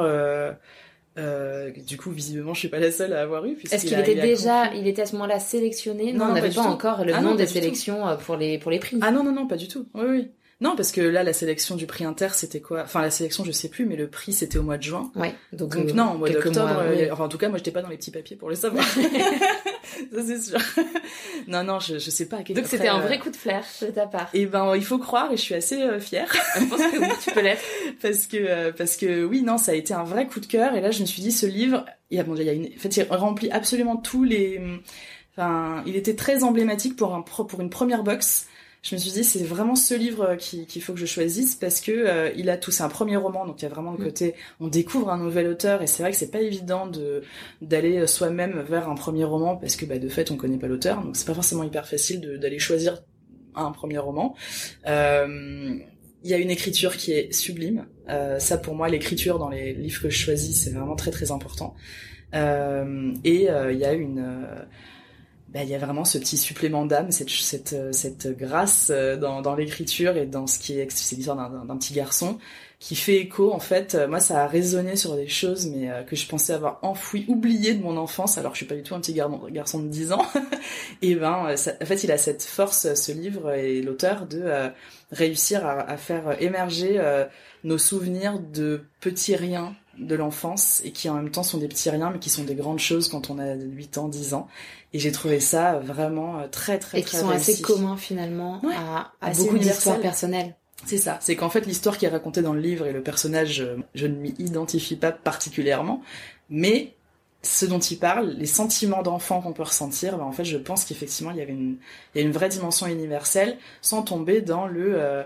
[1.18, 3.58] Euh, du coup, visiblement, je suis pas la seule à avoir eu.
[3.72, 6.14] Est-ce qu'il était déjà, il était à ce moment-là sélectionné?
[6.14, 8.98] Non, on n'avait pas, encore le ah nom des sélections pour les pour les prix.
[9.02, 9.88] Ah non non non, pas du tout.
[9.94, 10.32] Oui oui.
[10.62, 12.82] Non, parce que là, la sélection du prix Inter, c'était quoi?
[12.84, 15.10] Enfin, la sélection, je sais plus, mais le prix, c'était au mois de juin.
[15.16, 15.34] Ouais.
[15.54, 16.82] Donc, euh, non, au mois d'octobre.
[16.82, 18.86] Euh, enfin, en tout cas, moi, j'étais pas dans les petits papiers pour le savoir.
[20.14, 20.60] ça, c'est sûr.
[21.48, 22.38] non, non, je, je sais pas.
[22.38, 24.30] À Donc, c'était un vrai coup de flair de ta part.
[24.34, 26.30] Et eh ben, il faut croire, et je suis assez fière.
[26.60, 27.64] je pense que oui, tu peux l'être.
[28.02, 30.76] parce que, parce que, oui, non, ça a été un vrai coup de cœur.
[30.76, 32.54] Et là, je me suis dit, ce livre, il y a, bon, il y a
[32.54, 34.62] une, en fait, il remplit absolument tous les,
[35.38, 38.49] enfin, il était très emblématique pour un, pour une première box
[38.82, 41.92] je me suis dit c'est vraiment ce livre qu'il faut que je choisisse parce que
[41.92, 44.04] euh, il a tout c'est un premier roman donc il y a vraiment le mm.
[44.04, 47.24] côté on découvre un nouvel auteur et c'est vrai que c'est pas évident de
[47.62, 50.68] d'aller euh, soi-même vers un premier roman parce que bah, de fait on connaît pas
[50.68, 53.02] l'auteur donc c'est pas forcément hyper facile d'aller choisir
[53.56, 54.36] un premier roman.
[54.88, 55.78] Euh,
[56.24, 57.86] il y a une écriture qui est sublime.
[58.10, 61.32] Euh, ça pour moi l'écriture dans les livres que je choisis c'est vraiment très très
[61.32, 61.76] important.
[62.36, 64.24] Euh, et il y a une
[65.54, 69.18] bah, il y a vraiment ce petit supplément d'âme, cette, cette, euh, cette grâce euh,
[69.18, 72.38] dans, dans l'écriture et dans ce qui est, c'est l'histoire d'un petit garçon
[72.78, 73.96] qui fait écho en fait.
[73.96, 77.74] Euh, moi, ça a résonné sur des choses, mais que je pensais avoir enfoui, oublié
[77.74, 78.38] de mon enfance.
[78.38, 79.20] Alors, je suis pas du tout un petit
[79.52, 80.26] garçon de 10 ans.
[81.02, 84.70] et ben, en fait, il a cette force, ce livre et l'auteur, de
[85.12, 87.02] réussir à, à, faire émerger
[87.64, 91.90] nos souvenirs de petits riens de l'enfance et qui en même temps sont des petits
[91.90, 94.48] riens mais qui sont des grandes choses quand on a 8 ans, 10 ans.
[94.94, 99.12] Et j'ai trouvé ça vraiment euh, très très et qui sont assez communs finalement à,
[99.22, 100.56] à beaucoup d'histoires personnelles.
[100.86, 103.60] C'est ça, c'est qu'en fait l'histoire qui est racontée dans le livre et le personnage,
[103.60, 106.02] euh, je ne m'y identifie pas particulièrement,
[106.50, 106.94] mais
[107.42, 110.86] ce dont il parle, les sentiments d'enfant qu'on peut ressentir, ben en fait je pense
[110.86, 111.78] qu'effectivement il y avait une,
[112.14, 115.24] il y a une vraie dimension universelle sans tomber dans le euh,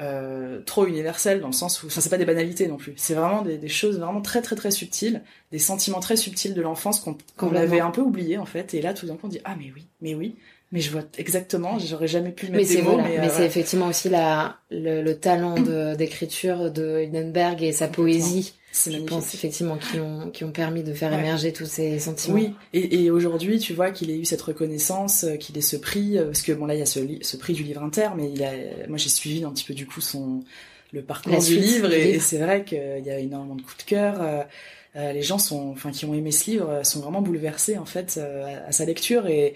[0.00, 3.14] euh, trop universel dans le sens où, enfin c'est pas des banalités non plus, c'est
[3.14, 6.98] vraiment des, des, choses vraiment très très très subtiles, des sentiments très subtils de l'enfance
[6.98, 9.40] qu'on qu'on avait un peu oublié en fait, et là tout d'un coup on dit
[9.44, 10.34] ah mais oui, mais oui,
[10.72, 12.96] mais je vois exactement, j'aurais jamais pu mettre mais des mots.
[12.96, 15.54] mais, mais c'est effectivement aussi la le, le talent
[15.94, 20.92] d'écriture de, Hindenburg et sa poésie je pense effectivement qui ont qui ont permis de
[20.92, 22.34] faire émerger tous ces sentiments.
[22.34, 25.76] Oui, et, et aujourd'hui, tu vois qu'il ait eu cette reconnaissance, euh, qu'il ait ce
[25.76, 28.08] prix, euh, parce que bon là il y a ce, ce prix du livre inter,
[28.16, 28.52] mais il a,
[28.88, 30.42] moi j'ai suivi un petit peu du coup son
[30.92, 34.16] le parcours du livre, et, c'est vrai qu'il y a énormément de coups de cœur.
[34.96, 38.20] Euh, les gens sont, enfin qui ont aimé ce livre, sont vraiment bouleversés en fait
[38.66, 39.54] à, sa lecture et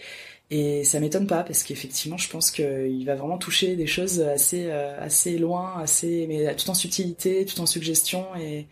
[0.50, 4.70] et ça m'étonne pas parce qu'effectivement, je pense qu'il va vraiment toucher des choses assez
[4.70, 8.66] assez loin, assez mais tout en subtilité, tout en suggestion et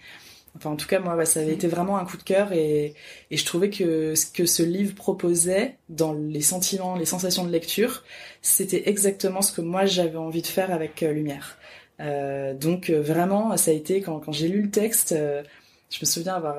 [0.57, 2.95] Enfin, en tout cas, moi, ça avait été vraiment un coup de cœur et,
[3.31, 7.51] et je trouvais que ce que ce livre proposait dans les sentiments, les sensations de
[7.51, 8.03] lecture,
[8.43, 11.59] c'était exactement ce que moi j'avais envie de faire avec euh, Lumière.
[12.01, 15.43] Euh, donc euh, vraiment, ça a été quand, quand j'ai lu le texte, euh,
[15.91, 16.57] je me souviens avoir,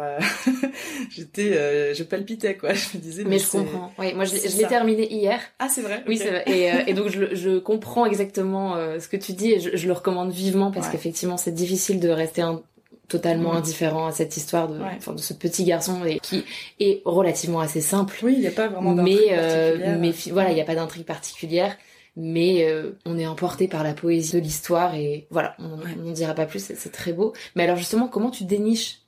[1.09, 2.73] j'étais, je palpitais quoi.
[2.73, 3.23] Je me disais.
[3.25, 3.91] Mais, je comprends.
[3.99, 5.41] Oui, moi je, l'ai terminé hier.
[5.59, 6.03] Ah c'est vrai.
[6.07, 6.43] Oui c'est vrai.
[6.47, 9.93] Et, et donc je, je, comprends exactement ce que tu dis et je, je le
[9.93, 12.63] recommande vivement parce qu'effectivement c'est difficile de rester un,
[13.07, 13.57] totalement mm.
[13.57, 16.43] indifférent à cette histoire de, de ce petit garçon et qui
[16.79, 18.17] est relativement assez simple.
[18.23, 20.75] Oui, il n'y a pas vraiment d'intrigue mais, euh, mais voilà, il n'y a pas
[20.75, 21.75] d'intrigue particulière.
[22.19, 26.33] Mais euh, on est emporté par la poésie de l'histoire et voilà, on n'en dira
[26.33, 27.33] pas plus, c'est très beau.
[27.55, 29.01] Mais alors justement, comment tu déniches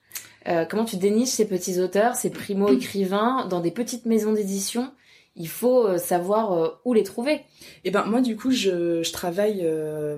[0.47, 4.91] euh, comment tu déniches ces petits auteurs, ces primo-écrivains dans des petites maisons d'édition?
[5.35, 7.33] Il faut euh, savoir euh, où les trouver.
[7.33, 7.45] Et
[7.85, 9.63] eh ben moi du coup je, je travaille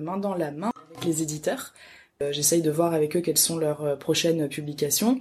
[0.00, 1.72] main dans la main avec les éditeurs.
[2.22, 5.20] Euh, j'essaye de voir avec eux quelles sont leurs euh, prochaines publications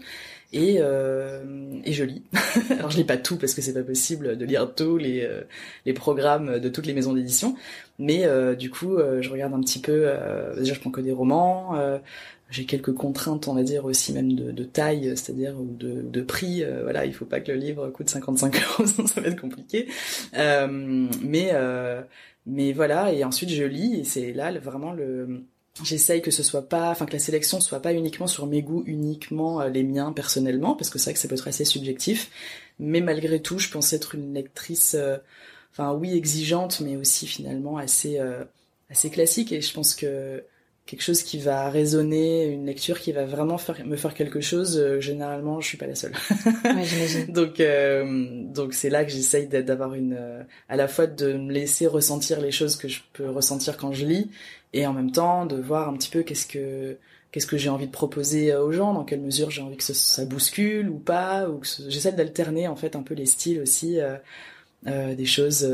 [0.53, 2.23] et, euh, et je lis.
[2.71, 5.41] Alors je lis pas tout parce que c'est pas possible de lire tous les, euh,
[5.85, 7.55] les programmes de toutes les maisons d'édition,
[7.99, 10.09] mais du coup je regarde un petit peu.
[10.57, 11.75] déjà je prends que des romans.
[12.49, 16.21] j'ai quelques contraintes, on va dire aussi même de, de taille, c'est-à-dire ou de, de
[16.21, 16.65] prix.
[16.83, 19.87] voilà, il faut pas que le livre coûte 55 euros, sinon ça va être compliqué.
[20.33, 21.53] mais
[22.45, 25.45] mais voilà, et ensuite je lis et c'est là vraiment le
[25.83, 28.83] J'essaye que ce soit pas, enfin que la sélection soit pas uniquement sur mes goûts,
[28.85, 32.29] uniquement euh, les miens personnellement, parce que c'est vrai que ça peut être assez subjectif.
[32.77, 35.17] Mais malgré tout, je pense être une lectrice, euh,
[35.71, 38.43] enfin oui exigeante, mais aussi finalement assez euh,
[38.89, 39.53] assez classique.
[39.53, 40.43] Et je pense que
[40.85, 44.99] quelque chose qui va résonner, une lecture qui va vraiment faire, me faire quelque chose,
[44.99, 46.13] généralement, je suis pas la seule.
[46.65, 47.61] ouais, donc,
[48.53, 50.17] donc c'est là que j'essaye d'avoir une,
[50.67, 54.05] à la fois de me laisser ressentir les choses que je peux ressentir quand je
[54.05, 54.31] lis,
[54.73, 56.97] et en même temps de voir un petit peu qu'est-ce que
[57.31, 60.25] qu'est-ce que j'ai envie de proposer aux gens, dans quelle mesure j'ai envie que ça
[60.25, 64.17] bouscule ou pas, ou que j'essaie d'alterner en fait un peu les styles aussi, euh,
[64.87, 65.67] euh, des choses.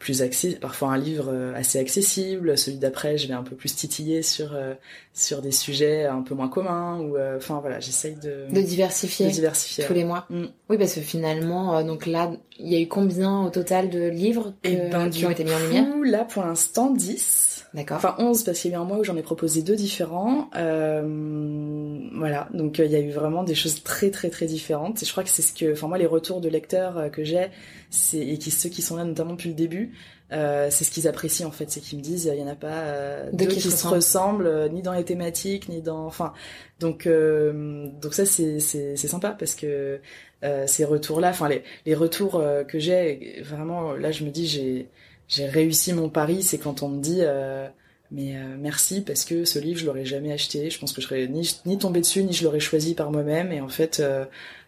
[0.00, 2.56] Plus accessible, parfois un livre euh, assez accessible.
[2.56, 4.72] Celui d'après, je vais un peu plus titiller sur euh,
[5.12, 6.98] sur des sujets un peu moins communs.
[7.00, 10.26] Ou euh, enfin voilà, j'essaye de de diversifier, de diversifier tous les mois.
[10.30, 10.46] Mm.
[10.70, 14.54] Oui, parce que finalement, donc là, il y a eu combien au total de livres
[14.62, 15.86] que, Et ben, qui ont été mis en lumière?
[16.02, 17.50] Là, pour l'instant, 10.
[17.72, 17.98] D'accord.
[17.98, 20.50] Enfin 11 parce qu'il y a eu un mois où j'en ai proposé deux différents.
[20.56, 25.02] Euh, voilà, donc il y a eu vraiment des choses très très très différentes.
[25.02, 27.48] Et je crois que c'est ce que, enfin moi les retours de lecteurs que j'ai,
[27.88, 29.89] c'est et qui ceux qui sont là notamment depuis le début,
[30.32, 32.54] euh, c'est ce qu'ils apprécient en fait, c'est qu'ils me disent il y en a
[32.54, 36.32] pas euh, deux qui, se ressemblent euh, ni dans les thématiques ni dans enfin
[36.78, 40.00] donc euh, donc ça c'est c'est c'est sympa parce que
[40.44, 44.46] euh, ces retours là enfin les les retours que j'ai vraiment là je me dis
[44.46, 44.88] j'ai
[45.26, 47.22] j'ai réussi mon pari c'est quand on me dit
[48.10, 51.28] mais merci parce que ce livre je l'aurais jamais acheté je pense que je serais
[51.28, 54.02] ni ni tombé dessus ni je l'aurais choisi par moi-même et en fait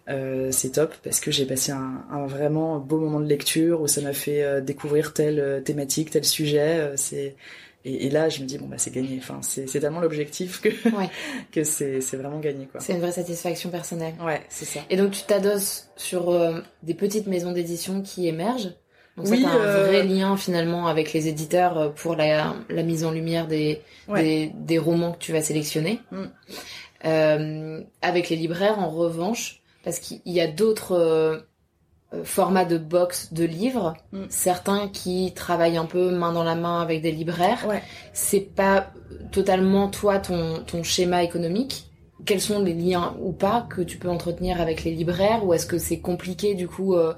[0.09, 3.87] euh, c'est top parce que j'ai passé un, un, vraiment beau moment de lecture où
[3.87, 6.92] ça m'a fait euh, découvrir telle euh, thématique, tel sujet.
[6.96, 7.37] c'est
[7.85, 9.18] et, et, là, je me dis bon bah c'est gagné.
[9.18, 11.11] Enfin, c'est tellement l'objectif que ouais.
[11.52, 12.81] que c'est c'est vraiment gagné quoi.
[12.81, 14.14] C'est une vraie satisfaction personnelle.
[14.24, 14.81] Ouais, c'est ça.
[14.88, 16.33] Et donc tu t'adosses sur
[16.85, 18.72] des petites maisons d'édition qui émergent.
[19.16, 23.11] Donc oui, ça un vrai lien finalement avec les éditeurs pour la, la mise en
[23.11, 26.01] lumière des, des, des romans que tu vas sélectionner.
[26.11, 26.25] Mm.
[27.05, 31.38] Euh, avec les libraires, en revanche, parce qu'il y a d'autres euh,
[32.14, 34.25] euh, formats de box de livres, mm.
[34.29, 37.66] certains qui travaillent un peu main dans la main avec des libraires.
[37.66, 37.83] Ouais.
[38.12, 38.92] C'est pas
[39.33, 41.87] totalement toi ton ton schéma économique.
[42.25, 45.44] Quels sont les liens ou pas que tu peux entretenir avec les libraires?
[45.44, 47.14] Ou est-ce que c'est compliqué du coup euh,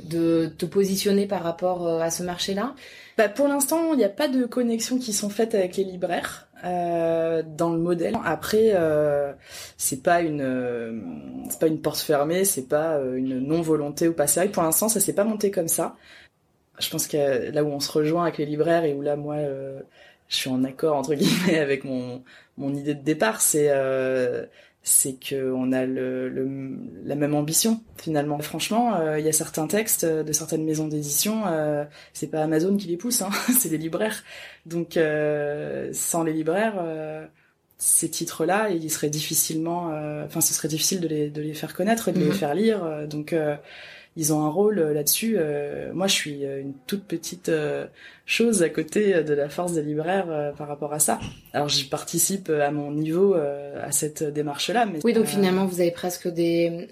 [0.00, 2.74] de te positionner par rapport à ce marché-là
[3.18, 6.48] bah, pour l'instant, il n'y a pas de connexions qui sont faites avec les libraires.
[6.64, 8.16] Euh, dans le modèle.
[8.24, 9.32] Après, euh,
[9.76, 11.00] c'est pas une, euh,
[11.50, 14.28] c'est pas une porte fermée, c'est pas euh, une non volonté ou pas.
[14.28, 15.96] C'est vrai que pour l'instant, ça s'est pas monté comme ça.
[16.78, 19.38] Je pense que là où on se rejoint avec les libraires et où là, moi,
[20.28, 22.22] je suis en accord entre guillemets avec mon
[22.56, 23.68] mon idée de départ, c'est
[24.84, 28.38] c'est que on a le, le, la même ambition finalement.
[28.40, 32.76] Franchement, euh, il y a certains textes de certaines maisons d'édition, euh, c'est pas Amazon
[32.76, 34.24] qui les pousse, hein, c'est les libraires.
[34.66, 37.24] Donc euh, sans les libraires, euh,
[37.78, 39.92] ces titres-là, il serait difficilement,
[40.24, 42.32] enfin ce serait difficile de les, de les faire connaître de les mhm.
[42.32, 43.08] faire lire.
[43.08, 43.34] donc
[44.16, 45.36] ils ont un rôle euh, là-dessus.
[45.38, 47.50] Euh, moi, je suis euh, une toute petite
[48.26, 51.18] chose à côté de la force des libraires par rapport à ça.
[51.52, 54.86] Alors, j'y participe à mon niveau à cette démarche-là.
[54.86, 56.88] Mais oui, donc finalement, vous avez presque des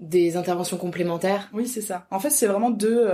[0.00, 1.48] des interventions complémentaires.
[1.52, 2.06] Oui, c'est ça.
[2.10, 3.08] En fait, c'est vraiment deux.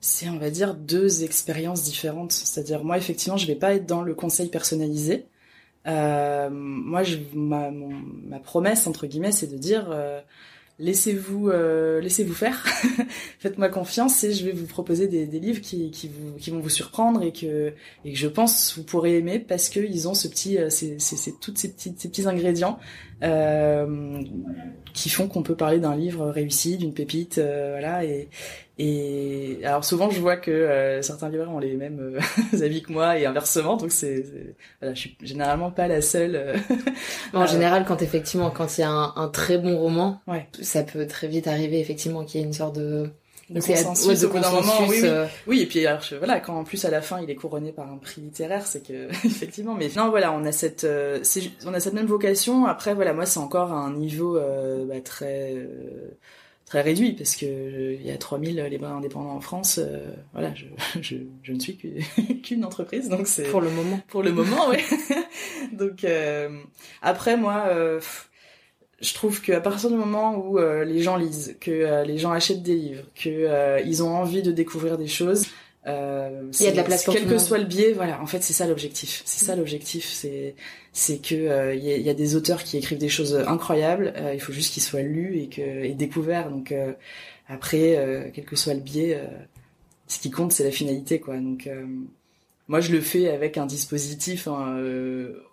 [0.00, 2.32] c'est on va dire deux expériences différentes.
[2.32, 5.26] C'est-à-dire moi, effectivement, je vais pas être dans le conseil personnalisé.
[5.84, 9.94] moi, je, ma, ma promesse entre guillemets, c'est de dire
[10.80, 12.66] laissez-vous euh, laissez-vous faire.
[13.38, 16.10] Faites-moi confiance et je vais vous proposer des, livres qui,
[16.50, 17.72] vont vous surprendre et que
[18.04, 20.68] je pense vous pourrez aimer parce que ils ont ce petit euh,
[21.40, 22.78] toutes ces petits ingrédients
[24.92, 28.28] qui font qu'on peut parler d'un livre réussi d'une pépite euh, voilà et
[28.78, 32.92] et alors souvent je vois que euh, certains libraires ont les mêmes euh, avis que
[32.92, 34.24] moi et inversement donc c'est
[34.80, 36.56] voilà je suis généralement pas la seule euh,
[37.34, 40.48] en général quand effectivement quand il y a un, un, très bon roman ouais.
[40.62, 43.10] ça peut très vite arriver effectivement qu'il y ait une sorte de
[43.50, 45.08] de consensus, au moment, oui, oui.
[45.46, 47.90] oui, et puis alors voilà, quand en plus à la fin il est couronné par
[47.90, 49.74] un prix littéraire, c'est que effectivement.
[49.74, 50.86] Mais non, voilà, on a cette,
[51.66, 52.66] on a cette même vocation.
[52.66, 54.40] Après, voilà, moi c'est encore un niveau
[54.88, 55.66] bah, très
[56.70, 59.80] très réduit parce que euh, il y a 3000 libraires indépendants en France.
[59.82, 60.66] Euh, voilà, je,
[61.02, 61.76] je, je, ne suis
[62.42, 64.00] qu'une entreprise, donc c'est pour le moment.
[64.08, 64.78] Pour le moment, oui.
[65.72, 66.48] donc euh,
[67.02, 68.00] après moi, euh,
[69.00, 72.74] je trouve qu'à partir du moment où les gens lisent, que les gens achètent des
[72.74, 75.46] livres, que ils ont envie de découvrir des choses,
[75.86, 78.20] euh, il y a de la place pour quel que soit le biais voilà.
[78.20, 79.22] En fait c'est ça l'objectif.
[79.24, 80.54] C'est ça l'objectif c'est
[80.92, 84.40] c'est que euh, il y, a, des auteurs qui écrivent des choses incroyables euh, il
[84.40, 86.50] faut juste qu'ils soient lus et que et découverts.
[86.50, 86.92] Donc euh,
[87.48, 89.20] après quel que soit le biais
[90.06, 91.38] ce qui compte c'est la finalité quoi.
[91.38, 91.68] Donc
[92.68, 94.78] moi je le fais avec un dispositif hein,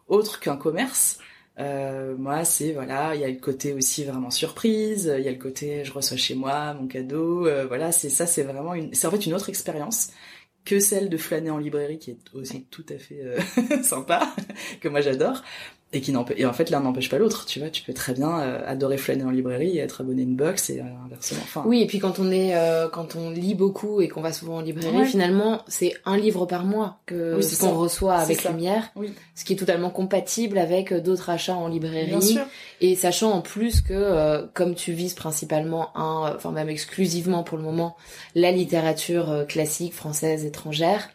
[0.08, 1.18] autre qu'un commerce
[1.60, 5.32] euh, moi, c'est voilà, il y a le côté aussi vraiment surprise, il y a
[5.32, 8.94] le côté je reçois chez moi mon cadeau, euh, voilà, c'est ça, c'est vraiment une,
[8.94, 10.12] c'est en fait une autre expérience
[10.66, 13.40] que celle de flâner en librairie qui est aussi tout à fait euh,
[13.84, 14.36] sympa,
[14.82, 15.42] que moi j'adore.
[15.94, 17.70] Et qui et en fait l'un n'empêche pas l'autre tu vois.
[17.70, 20.70] Tu peux très bien euh, adorer flâner en librairie et être abonné à une box
[20.70, 21.64] et euh, inversement enfin.
[21.66, 24.58] Oui et puis quand on est euh, quand on lit beaucoup et qu'on va souvent
[24.58, 29.14] en librairie finalement c'est un livre par mois que ce qu'on reçoit avec Lumière oui.
[29.34, 32.08] ce qui est totalement compatible avec d'autres achats en librairie.
[32.08, 32.46] Bien sûr.
[32.82, 37.64] et sachant en plus que comme tu vises principalement un enfin même exclusivement pour le
[37.64, 37.96] moment
[38.36, 41.12] la littérature classique française étrangère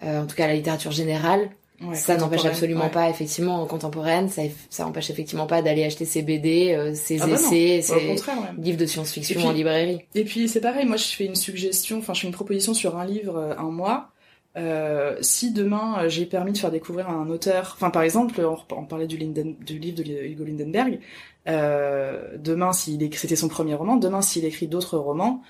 [0.00, 1.50] en tout cas la littérature générale
[1.94, 6.74] ça n'empêche absolument pas, effectivement, contemporaine, ça, ça empêche effectivement pas d'aller acheter ses BD,
[6.74, 8.16] euh, ses ah bah essais, ses
[8.58, 10.00] livres de science-fiction en librairie.
[10.14, 12.98] Et puis c'est pareil, moi je fais une suggestion, enfin je fais une proposition sur
[12.98, 14.12] un livre euh, un mois.
[14.58, 18.84] Euh, si demain euh, j'ai permis de faire découvrir un auteur, enfin par exemple, on,
[18.84, 21.00] parlait du, Linden, du livre de Hugo Lindenberg,
[21.48, 25.42] euh, demain s'il c'était son premier roman, demain s'il écrit d'autres romans,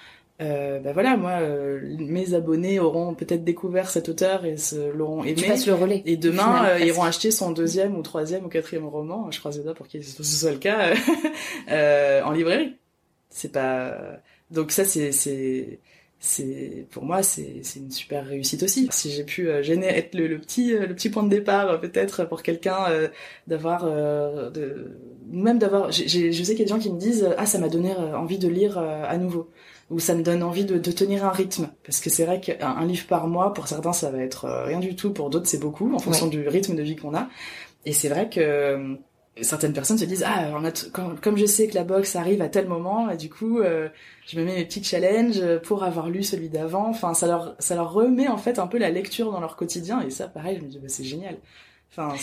[0.42, 4.56] euh, bah voilà, moi, euh, mes abonnés auront peut-être découvert cet auteur et
[4.94, 5.54] l'auront aimé.
[5.62, 6.02] Tu le relais.
[6.04, 9.30] Et demain, euh, ils iront acheter son deuxième ou troisième ou quatrième roman.
[9.30, 10.94] Je croise les doigts pour que ce soit le cas
[11.70, 12.76] euh, en librairie.
[13.30, 13.96] C'est pas.
[14.50, 15.78] Donc ça, c'est c'est
[16.18, 18.88] c'est pour moi c'est c'est une super réussite aussi.
[18.90, 22.42] Si j'ai pu gêner être le, le, petit le petit point de départ peut-être pour
[22.42, 22.86] quelqu'un
[23.46, 24.92] d'avoir de
[25.30, 25.90] même d'avoir.
[25.90, 28.38] Je sais qu'il y a des gens qui me disent ah ça m'a donné envie
[28.38, 29.48] de lire à nouveau
[29.92, 31.68] où ça me donne envie de, de tenir un rythme.
[31.84, 34.80] Parce que c'est vrai qu'un livre par mois, pour certains, ça va être euh, rien
[34.80, 37.28] du tout, pour d'autres, c'est beaucoup, en fonction du rythme de vie qu'on a.
[37.84, 38.94] Et c'est vrai que euh,
[39.40, 42.48] certaines personnes se disent ah on a comme je sais que la box arrive à
[42.48, 43.88] tel moment et du coup euh,
[44.26, 47.74] je me mets mes petits challenges pour avoir lu celui d'avant enfin ça leur ça
[47.74, 50.00] leur remet en fait un peu la lecture dans leur quotidien.
[50.02, 51.38] Et ça pareil je me dis bah, c'est génial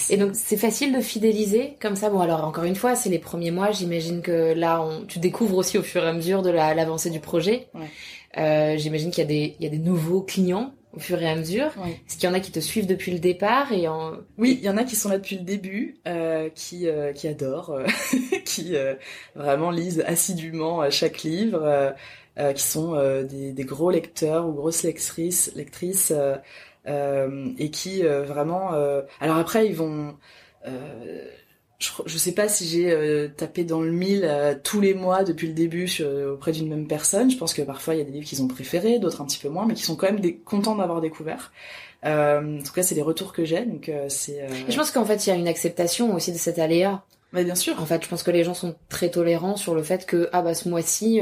[0.10, 2.10] et donc c'est facile de fidéliser comme ça.
[2.10, 3.72] Bon alors encore une fois, c'est les premiers mois.
[3.72, 7.20] J'imagine que là, on, tu découvres aussi au fur et à mesure de l'avancée du
[7.20, 7.68] projet.
[7.74, 7.88] Ouais.
[8.38, 11.36] Euh, j'imagine qu'il y a des y a des nouveaux clients au fur et à
[11.36, 11.72] mesure.
[11.86, 14.14] Est-ce qu'il y en a qui te suivent depuis le départ et en...
[14.38, 17.28] Oui, il y en a qui sont là depuis le début, euh, qui euh, qui
[17.28, 17.86] adorent, euh,
[18.46, 18.96] qui euh,
[19.36, 21.94] vraiment lisent assidûment chaque livre,
[22.56, 26.38] qui sont des, des, gros lecteurs ou grosses lectrices, lectrices euh,
[27.58, 28.74] et qui euh, vraiment.
[28.74, 30.16] Euh, alors après, ils vont.
[31.80, 34.30] Je, je, sais pas si j'ai tapé dans le mille
[34.66, 35.90] tous les mois depuis le début
[36.30, 37.32] auprès d'une même personne.
[37.32, 39.40] Je pense que parfois il y a des livres qu'ils ont préférés, d'autres un petit
[39.40, 41.54] peu moins, mais qui sont quand même des, contents d'avoir découvert.
[42.04, 43.66] en tout cas, c'est les retours que j'ai.
[43.66, 44.46] Donc c'est.
[44.68, 47.06] Je pense qu'en fait, il y a une acceptation aussi de cet aléa.
[47.32, 47.82] Mais bien sûr.
[47.82, 50.42] En fait, je pense que les gens sont très tolérants sur le fait que ah
[50.42, 51.22] bah ce mois-ci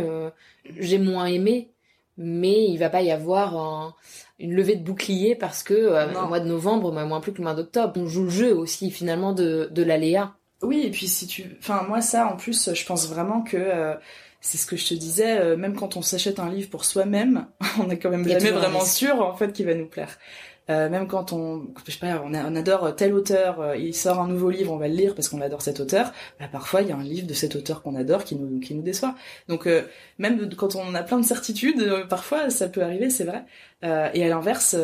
[0.80, 1.69] j'ai moins aimé,
[2.17, 3.95] mais il va pas y avoir un,
[4.39, 7.38] une levée de bouclier parce que euh, le mois de novembre, bah, moins plus que
[7.38, 7.93] le mois d'octobre.
[7.97, 10.36] On joue le jeu aussi finalement de, de l'aléa.
[10.62, 11.45] Oui, et puis si tu...
[11.60, 13.58] Enfin, moi ça, en plus, je pense vraiment que...
[13.58, 13.93] Euh,
[14.39, 17.47] c'est ce que je te disais, euh, même quand on s'achète un livre pour soi-même,
[17.80, 20.17] on est quand même jamais vraiment sûr en fait qu'il va nous plaire.
[20.69, 24.19] Euh, même quand on, je sais pas, on, on adore tel auteur, euh, il sort
[24.19, 26.12] un nouveau livre, on va le lire parce qu'on adore cet auteur.
[26.39, 28.75] Bah, parfois, il y a un livre de cet auteur qu'on adore qui nous qui
[28.75, 29.15] nous déçoit.
[29.47, 29.84] Donc euh,
[30.17, 33.45] même quand on a plein de certitudes, parfois ça peut arriver, c'est vrai.
[33.84, 34.75] et à l'inverse,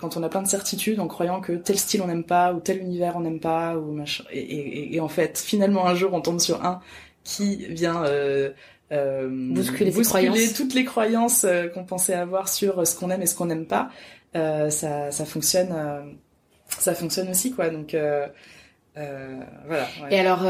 [0.00, 2.60] quand on a plein de certitudes en croyant que tel style on n'aime pas ou
[2.60, 6.12] tel univers on n'aime pas ou machin, et, et, et, en fait finalement un jour
[6.12, 6.80] on tombe sur un
[7.24, 8.50] qui vient euh,
[8.92, 13.46] bousculer, bousculer toutes les croyances qu'on pensait avoir sur ce qu'on aime et ce qu'on
[13.46, 13.90] n'aime pas.
[14.34, 16.00] Euh, ça, ça fonctionne, euh,
[16.78, 17.54] ça fonctionne aussi
[17.94, 18.26] euh.
[20.10, 20.44] Et alors,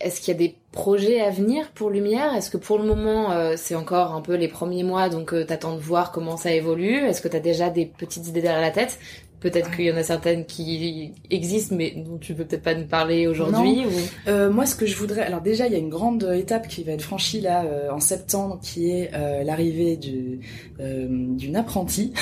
[0.00, 2.34] est-ce qu'il y a des projets à venir pour Lumière?
[2.34, 5.80] Est-ce que pour le moment, c'est encore un peu les premiers mois, donc t'attends de
[5.80, 6.96] voir comment ça évolue?
[6.96, 8.98] Est-ce que t'as déjà des petites idées derrière la tête?
[9.40, 12.86] Peut-être qu'il y en a certaines qui existent, mais dont tu peux peut-être pas nous
[12.86, 13.84] parler aujourd'hui.
[13.86, 14.28] Ou...
[14.28, 16.82] Euh, moi, ce que je voudrais, alors déjà, il y a une grande étape qui
[16.82, 20.40] va être franchie là euh, en septembre, qui est euh, l'arrivée du
[20.80, 22.12] euh, d'une apprentie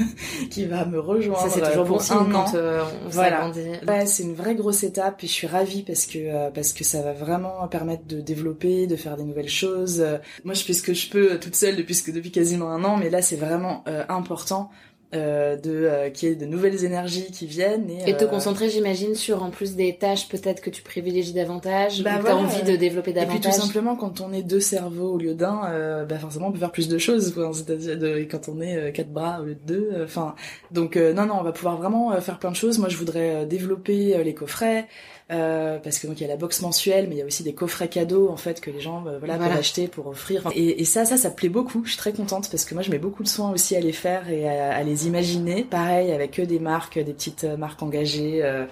[0.50, 1.48] qui va me rejoindre.
[1.48, 3.50] Ça, c'est toujours bon signe quand on voilà.
[3.86, 7.02] Ouais, c'est une vraie grosse étape et je suis ravie parce que parce que ça
[7.02, 10.04] va vraiment permettre de développer, de faire des nouvelles choses.
[10.44, 13.10] Moi, je fais ce que je peux toute seule depuis depuis quasiment un an, mais
[13.10, 14.70] là, c'est vraiment important
[15.14, 18.26] euh, de euh, qu'il y ait de nouvelles énergies qui viennent et, et te euh,
[18.26, 22.24] concentrer j'imagine sur en plus des tâches peut-être que tu privilégies davantage bah, ou que
[22.24, 25.12] tu as envie de développer davantage et puis tout simplement quand on est deux cerveaux
[25.12, 28.48] au lieu d'un euh, bah forcément on peut faire plus de choses c'est-à-dire de, quand
[28.48, 30.34] on est quatre bras au lieu de deux enfin
[30.72, 32.78] donc non non on va pouvoir vraiment faire plein de choses.
[32.78, 34.88] Moi je voudrais développer les coffrets
[35.32, 37.42] euh, parce que donc il y a la box mensuelle, mais il y a aussi
[37.42, 40.48] des coffrets cadeaux en fait que les gens euh, voilà, peuvent acheter pour offrir.
[40.54, 41.82] Et, et, ça, ça, ça plaît beaucoup.
[41.84, 43.92] Je suis très contente parce que moi je mets beaucoup de soin aussi à les
[43.92, 45.64] faire et à, à les imaginer.
[45.64, 48.44] Pareil avec que des marques, des petites marques engagées.
[48.44, 48.66] Euh,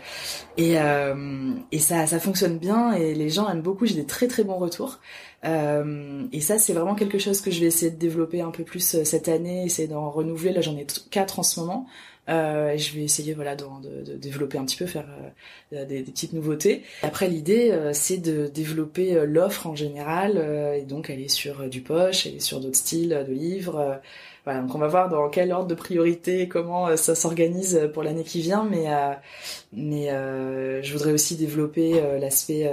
[0.57, 3.87] et, euh, et ça, ça fonctionne bien et les gens aiment beaucoup.
[3.87, 5.01] J'ai des très très bons retours.
[5.45, 8.65] Euh, et ça, c'est vraiment quelque chose que je vais essayer de développer un peu
[8.65, 10.53] plus cette année, essayer d'en renouveler.
[10.53, 11.87] Là, j'en ai quatre en ce moment.
[12.29, 13.65] Euh, je vais essayer voilà de,
[14.03, 15.07] de, développer un petit peu, faire
[15.75, 16.83] euh, des, des, petites nouveautés.
[17.03, 20.39] Après l'idée euh, c'est de développer euh, l'offre en général
[20.75, 24.01] et donc aller sur du poche, aller sur d'autres styles de livres.
[24.45, 28.25] voilà, donc on va voir dans quel ordre de priorité, comment ça s'organise pour l'année
[28.25, 28.87] qui vient, mais
[29.73, 30.09] mais
[30.83, 32.71] je voudrais aussi développer l'aspect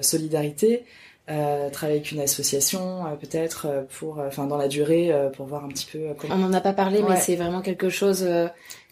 [0.00, 0.84] solidarité.
[1.30, 5.62] Euh, travailler avec une association euh, peut-être euh, pour enfin dans la durée pour voir
[5.62, 6.34] un petit peu comment...
[6.34, 8.26] on n'en a pas parlé mais c'est vraiment quelque chose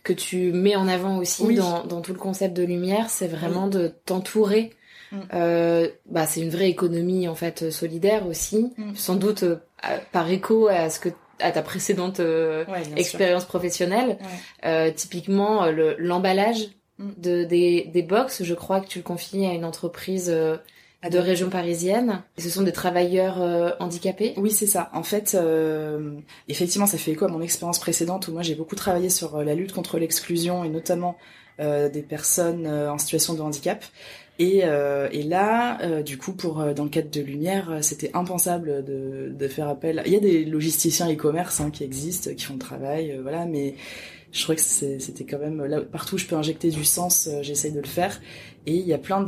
[0.07, 3.67] que tu mets en avant aussi dans, dans tout le concept de lumière c'est vraiment
[3.67, 4.71] de t'entourer
[5.11, 5.19] mm.
[6.07, 8.95] bah c'est une vraie économie en fait solidaire aussi mm.
[8.95, 9.45] sans doute
[10.13, 11.09] par écho à ce que
[11.41, 12.21] à ta précédente
[12.97, 14.19] expérience professionnelle
[14.95, 15.67] typiquement
[15.99, 17.11] l'emballage mm.
[17.19, 20.33] de des des box je crois que tu le confies à une entreprise
[21.11, 22.23] de région parisienne.
[22.39, 24.91] ce sont des travailleurs euh, handicapés Oui, c'est ça.
[24.93, 26.15] En fait, euh,
[26.49, 29.45] effectivement, ça fait écho à mon expérience précédente où moi j'ai beaucoup travaillé sur euh,
[29.45, 31.17] la lutte contre l'exclusion et notamment
[31.59, 33.83] des personnes en situation de handicap.
[34.39, 39.49] Et, et là, du coup, pour dans le cadre de Lumière, c'était impensable de, de,
[39.49, 40.03] faire appel.
[40.05, 43.75] Il y a des logisticiens e-commerce hein, qui existent, qui font le travail, voilà, mais
[44.37, 47.73] je trouvais que c'était quand même là partout où je peux injecter du sens, j'essaye
[47.73, 48.21] de le faire.
[48.67, 49.21] Et il y a plein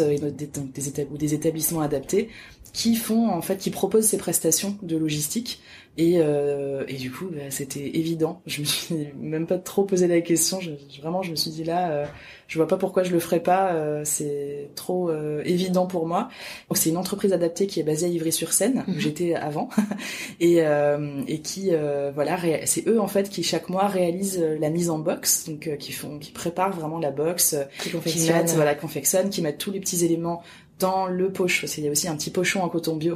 [0.00, 2.30] euh, et des, des, ou des établissements adaptés
[2.76, 5.60] qui font en fait qui proposent ces prestations de logistique.
[5.98, 8.42] Et, euh, et du coup bah, c'était évident.
[8.44, 10.60] Je me suis même pas trop posé la question.
[10.60, 12.06] Je, vraiment je me suis dit là euh,
[12.48, 13.72] je vois pas pourquoi je le ferais pas.
[13.72, 16.28] Euh, c'est trop euh, évident pour moi.
[16.68, 19.00] Donc c'est une entreprise adaptée qui est basée à Ivry-sur-Seine où mhm.
[19.00, 19.70] j'étais avant.
[20.40, 21.70] Et, euh, et qui
[22.14, 25.48] voilà c'est eux en fait qui chaque mois réalisent la mise en box.
[25.48, 28.46] Donc qui font qui préparent vraiment la box qui confectionnent.
[28.48, 30.42] voilà confectionnent qui mettent tous les petits éléments
[30.78, 33.14] dans le poche, parce qu'il y a aussi un petit pochon en coton bio,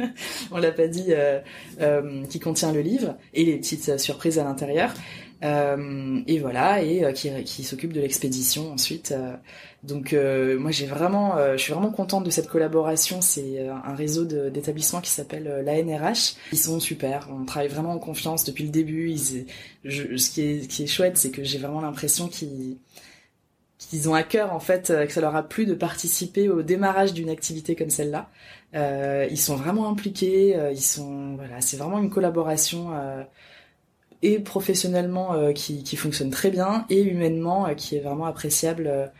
[0.50, 1.40] on l'a pas dit, euh,
[1.80, 4.92] euh, qui contient le livre et les petites euh, surprises à l'intérieur.
[5.44, 9.14] Euh, et voilà, et euh, qui, qui s'occupe de l'expédition ensuite.
[9.84, 13.20] donc moi j'ai vraiment, je suis vraiment contente de cette collaboration.
[13.20, 16.34] C'est un réseau d'établissements qui s'appelle l'ANRH.
[16.52, 19.10] Ils sont super, on travaille vraiment en confiance depuis le début.
[19.10, 19.46] Ils,
[19.84, 22.76] je, ce qui est, qui est chouette, c'est que j'ai vraiment l'impression qu'ils
[23.88, 26.62] qu'ils ont à cœur en fait euh, que ça leur a plu de participer au
[26.62, 28.28] démarrage d'une activité comme celle-là.
[28.74, 33.22] Euh, ils sont vraiment impliqués, euh, ils sont voilà, c'est vraiment une collaboration euh,
[34.22, 39.10] et professionnellement euh, qui, qui fonctionne très bien et humainement qui est vraiment appréciable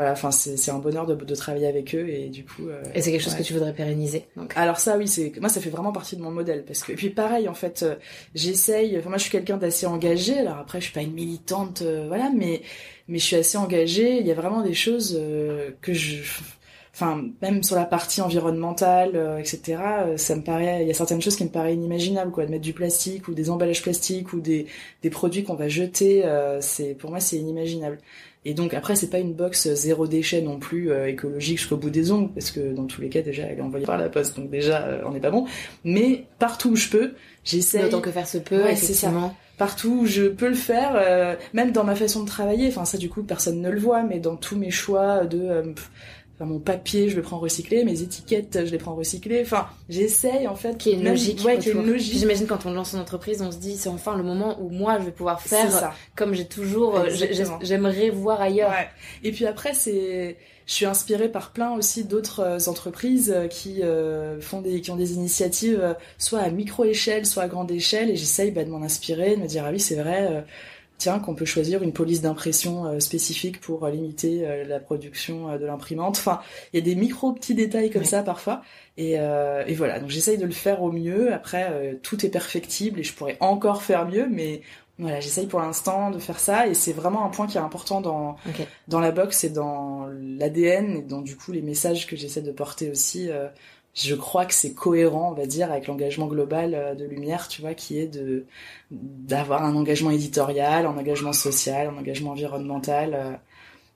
[0.00, 2.70] voilà, enfin c'est un bonheur de, de, travailler avec eux et du coup.
[2.70, 4.24] Euh, et c'est quelque chose que tu voudrais pérenniser.
[4.34, 4.54] Donc.
[4.56, 6.94] Alors ça oui, c'est moi ça fait vraiment partie de mon modèle parce que et
[6.94, 7.96] puis pareil en fait, euh,
[8.34, 8.98] j'essaye.
[8.98, 10.38] Enfin moi je suis quelqu'un d'assez engagé.
[10.38, 12.62] Alors après je suis pas une militante, euh, voilà, mais
[13.08, 14.20] mais je suis assez engagée.
[14.20, 15.20] Il y a vraiment des choses
[15.82, 16.22] que je
[16.94, 19.78] enfin même sur la partie environnementale etc
[20.16, 22.64] ça me paraît il y a certaines choses qui me paraissent inimaginables quoi de mettre
[22.64, 24.66] du plastique ou des emballages plastiques ou des
[25.02, 26.24] des produits qu'on va jeter
[26.60, 27.98] c'est pour moi c'est inimaginable
[28.44, 31.90] et donc après c'est pas une box zéro déchet non plus euh, écologique jusqu'au bout
[31.90, 34.36] des ongles parce que dans tous les cas déjà elle est envoyée par la poste
[34.36, 35.46] donc déjà euh, on n'est pas bon.
[35.84, 37.12] Mais partout où je peux,
[37.44, 37.84] j'essaie.
[37.84, 39.36] Autant que faire se peut, ouais, effectivement.
[39.58, 42.68] Partout où je peux le faire, euh, même dans ma façon de travailler.
[42.68, 45.74] Enfin ça du coup personne ne le voit, mais dans tous mes choix de
[46.46, 49.42] mon papier, je le prends recyclé, mes étiquettes, je les prends recyclées.
[49.42, 50.78] Enfin, j'essaye en fait.
[50.78, 51.44] Qui est logique.
[51.44, 52.18] Ouais, qui est logique.
[52.18, 54.98] J'imagine quand on lance une entreprise, on se dit c'est enfin le moment où moi
[54.98, 56.96] je vais pouvoir faire comme j'ai toujours.
[56.96, 57.08] Euh,
[57.62, 58.70] j'aimerais voir ailleurs.
[58.70, 58.88] Ouais.
[59.22, 60.36] Et puis après, c'est,
[60.66, 63.82] je suis inspirée par plein aussi d'autres euh, entreprises euh, qui
[64.40, 68.16] font des, qui ont des initiatives soit à micro échelle, soit à grande échelle, et
[68.16, 70.44] j'essaye bah, de m'en inspirer, de me dire ah oui c'est vrai
[71.00, 75.58] tiens, qu'on peut choisir une police d'impression euh, spécifique pour euh, limiter euh, la production
[75.58, 76.18] de l'imprimante.
[76.18, 76.40] Enfin,
[76.72, 78.62] il y a des micro petits détails comme ça parfois.
[78.96, 81.32] Et, et voilà, donc j'essaye de le faire au mieux.
[81.32, 84.60] Après, tout est perfectible et je pourrais encore faire mieux, mais
[84.98, 88.02] voilà, j'essaye pour l'instant de faire ça et c'est vraiment un point qui est important
[88.02, 88.36] dans
[88.88, 92.52] dans la box et dans l'ADN et dans du coup les messages que j'essaie de
[92.52, 93.30] porter aussi
[93.94, 97.60] je crois que c'est cohérent, on va dire, avec l'engagement global euh, de Lumière, tu
[97.60, 98.46] vois, qui est de
[98.90, 103.14] d'avoir un engagement éditorial, un engagement social, un engagement environnemental.
[103.14, 103.32] Euh,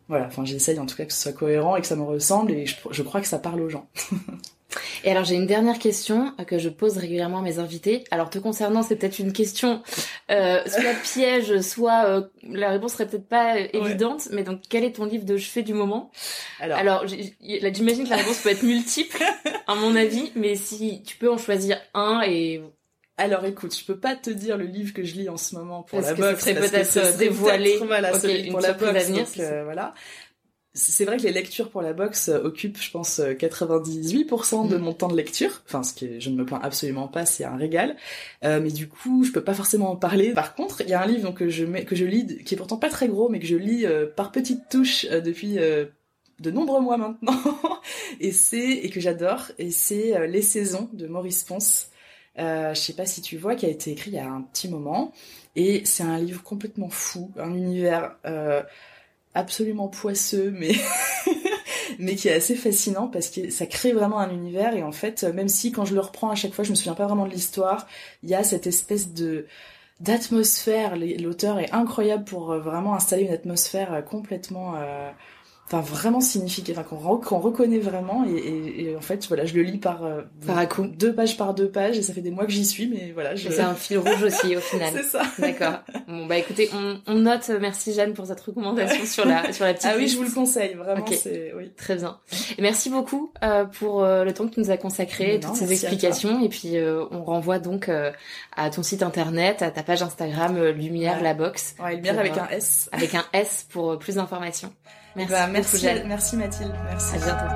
[0.08, 2.52] voilà, enfin j'essaye en tout cas que ce soit cohérent et que ça me ressemble
[2.52, 3.88] et je, je crois que ça parle aux gens.
[5.04, 8.04] Et alors j'ai une dernière question que je pose régulièrement à mes invités.
[8.10, 9.82] Alors te concernant, c'est peut-être une question
[10.30, 14.28] euh, soit piège, soit euh, la réponse serait peut-être pas évidente.
[14.32, 16.10] Mais donc quel est ton livre de chevet du moment?
[16.60, 19.22] Alors, alors j'imagine que la réponse peut être multiple,
[19.66, 20.32] à mon avis.
[20.34, 22.62] Mais si tu peux en choisir un et
[23.16, 25.84] alors écoute, je peux pas te dire le livre que je lis en ce moment
[25.84, 26.40] pour la boxe.
[26.40, 29.08] Ce serait peut-être dévoilé voilà, pour la boxe.
[29.10, 29.94] Donc, euh, voilà
[30.74, 34.80] c'est vrai que les lectures pour la boxe occupent, je pense, 98% de mm.
[34.80, 35.62] mon temps de lecture.
[35.66, 37.96] Enfin, ce qui je ne me plains absolument pas, c'est un régal.
[38.44, 40.32] Euh, mais du coup, je peux pas forcément en parler.
[40.32, 42.54] Par contre, il y a un livre donc, que je mets, que je lis, qui
[42.54, 45.58] est pourtant pas très gros, mais que je lis euh, par petites touches euh, depuis
[45.58, 45.86] euh,
[46.40, 47.38] de nombreux mois maintenant,
[48.20, 51.90] et c'est et que j'adore, et c'est Les Saisons de Maurice Ponce.
[52.38, 54.42] Euh, je sais pas si tu vois, qui a été écrit il y a un
[54.42, 55.12] petit moment,
[55.54, 58.16] et c'est un livre complètement fou, un univers
[59.34, 60.54] absolument poisseux,
[61.98, 65.24] mais qui est assez fascinant parce que ça crée vraiment un univers et en fait,
[65.24, 67.32] même si quand je le reprends à chaque fois, je me souviens pas vraiment de
[67.32, 67.86] l'histoire,
[68.22, 69.46] il y a cette espèce de
[70.00, 70.96] d'atmosphère.
[70.96, 75.10] L'auteur est incroyable pour euh, vraiment installer une atmosphère euh, complètement euh,
[75.66, 79.78] enfin vraiment significatif, enfin qu'on reconnaît vraiment et, et, en fait voilà je le lis
[79.78, 82.52] par euh, par coup deux pages par deux pages et ça fait des mois que
[82.52, 83.48] j'y suis mais voilà je...
[83.48, 84.92] c'est un fil rouge aussi au final.
[84.94, 85.22] C'est ça.
[85.38, 85.80] D'accord.
[86.06, 89.72] Bon bah écoutez on, on, note merci Jeanne pour cette recommandation sur la sur la
[89.72, 91.70] petite ah oui je vous le conseille vraiment c'est oui.
[91.76, 92.18] Très bien.
[92.58, 95.72] Et merci beaucoup euh, pour euh, le temps que tu nous as consacré toutes ces
[95.72, 96.42] explications.
[96.42, 97.90] Et puis euh, on renvoie donc
[98.56, 101.74] à ton site internet à ta page Instagram Lumière la box.
[101.82, 102.88] Ouais, Lumière avec un S.
[102.92, 104.72] avec un S pour plus d'informations
[105.16, 106.74] Merci, bah, merci, merci Mathilde.
[106.88, 107.14] Merci.
[107.14, 107.54] À bientôt.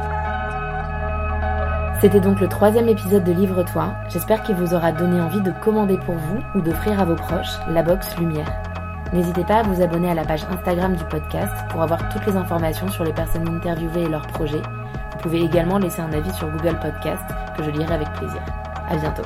[2.00, 3.92] C'était donc le troisième épisode de Livre-toi.
[4.08, 7.58] J'espère qu'il vous aura donné envie de commander pour vous ou d'offrir à vos proches
[7.68, 8.52] la box Lumière.
[9.12, 12.36] N'hésitez pas à vous abonner à la page Instagram du podcast pour avoir toutes les
[12.36, 14.62] informations sur les personnes interviewées et leurs projets.
[15.12, 17.24] Vous pouvez également laisser un avis sur Google Podcast
[17.56, 18.42] que je lirai avec plaisir.
[18.88, 19.24] À bientôt.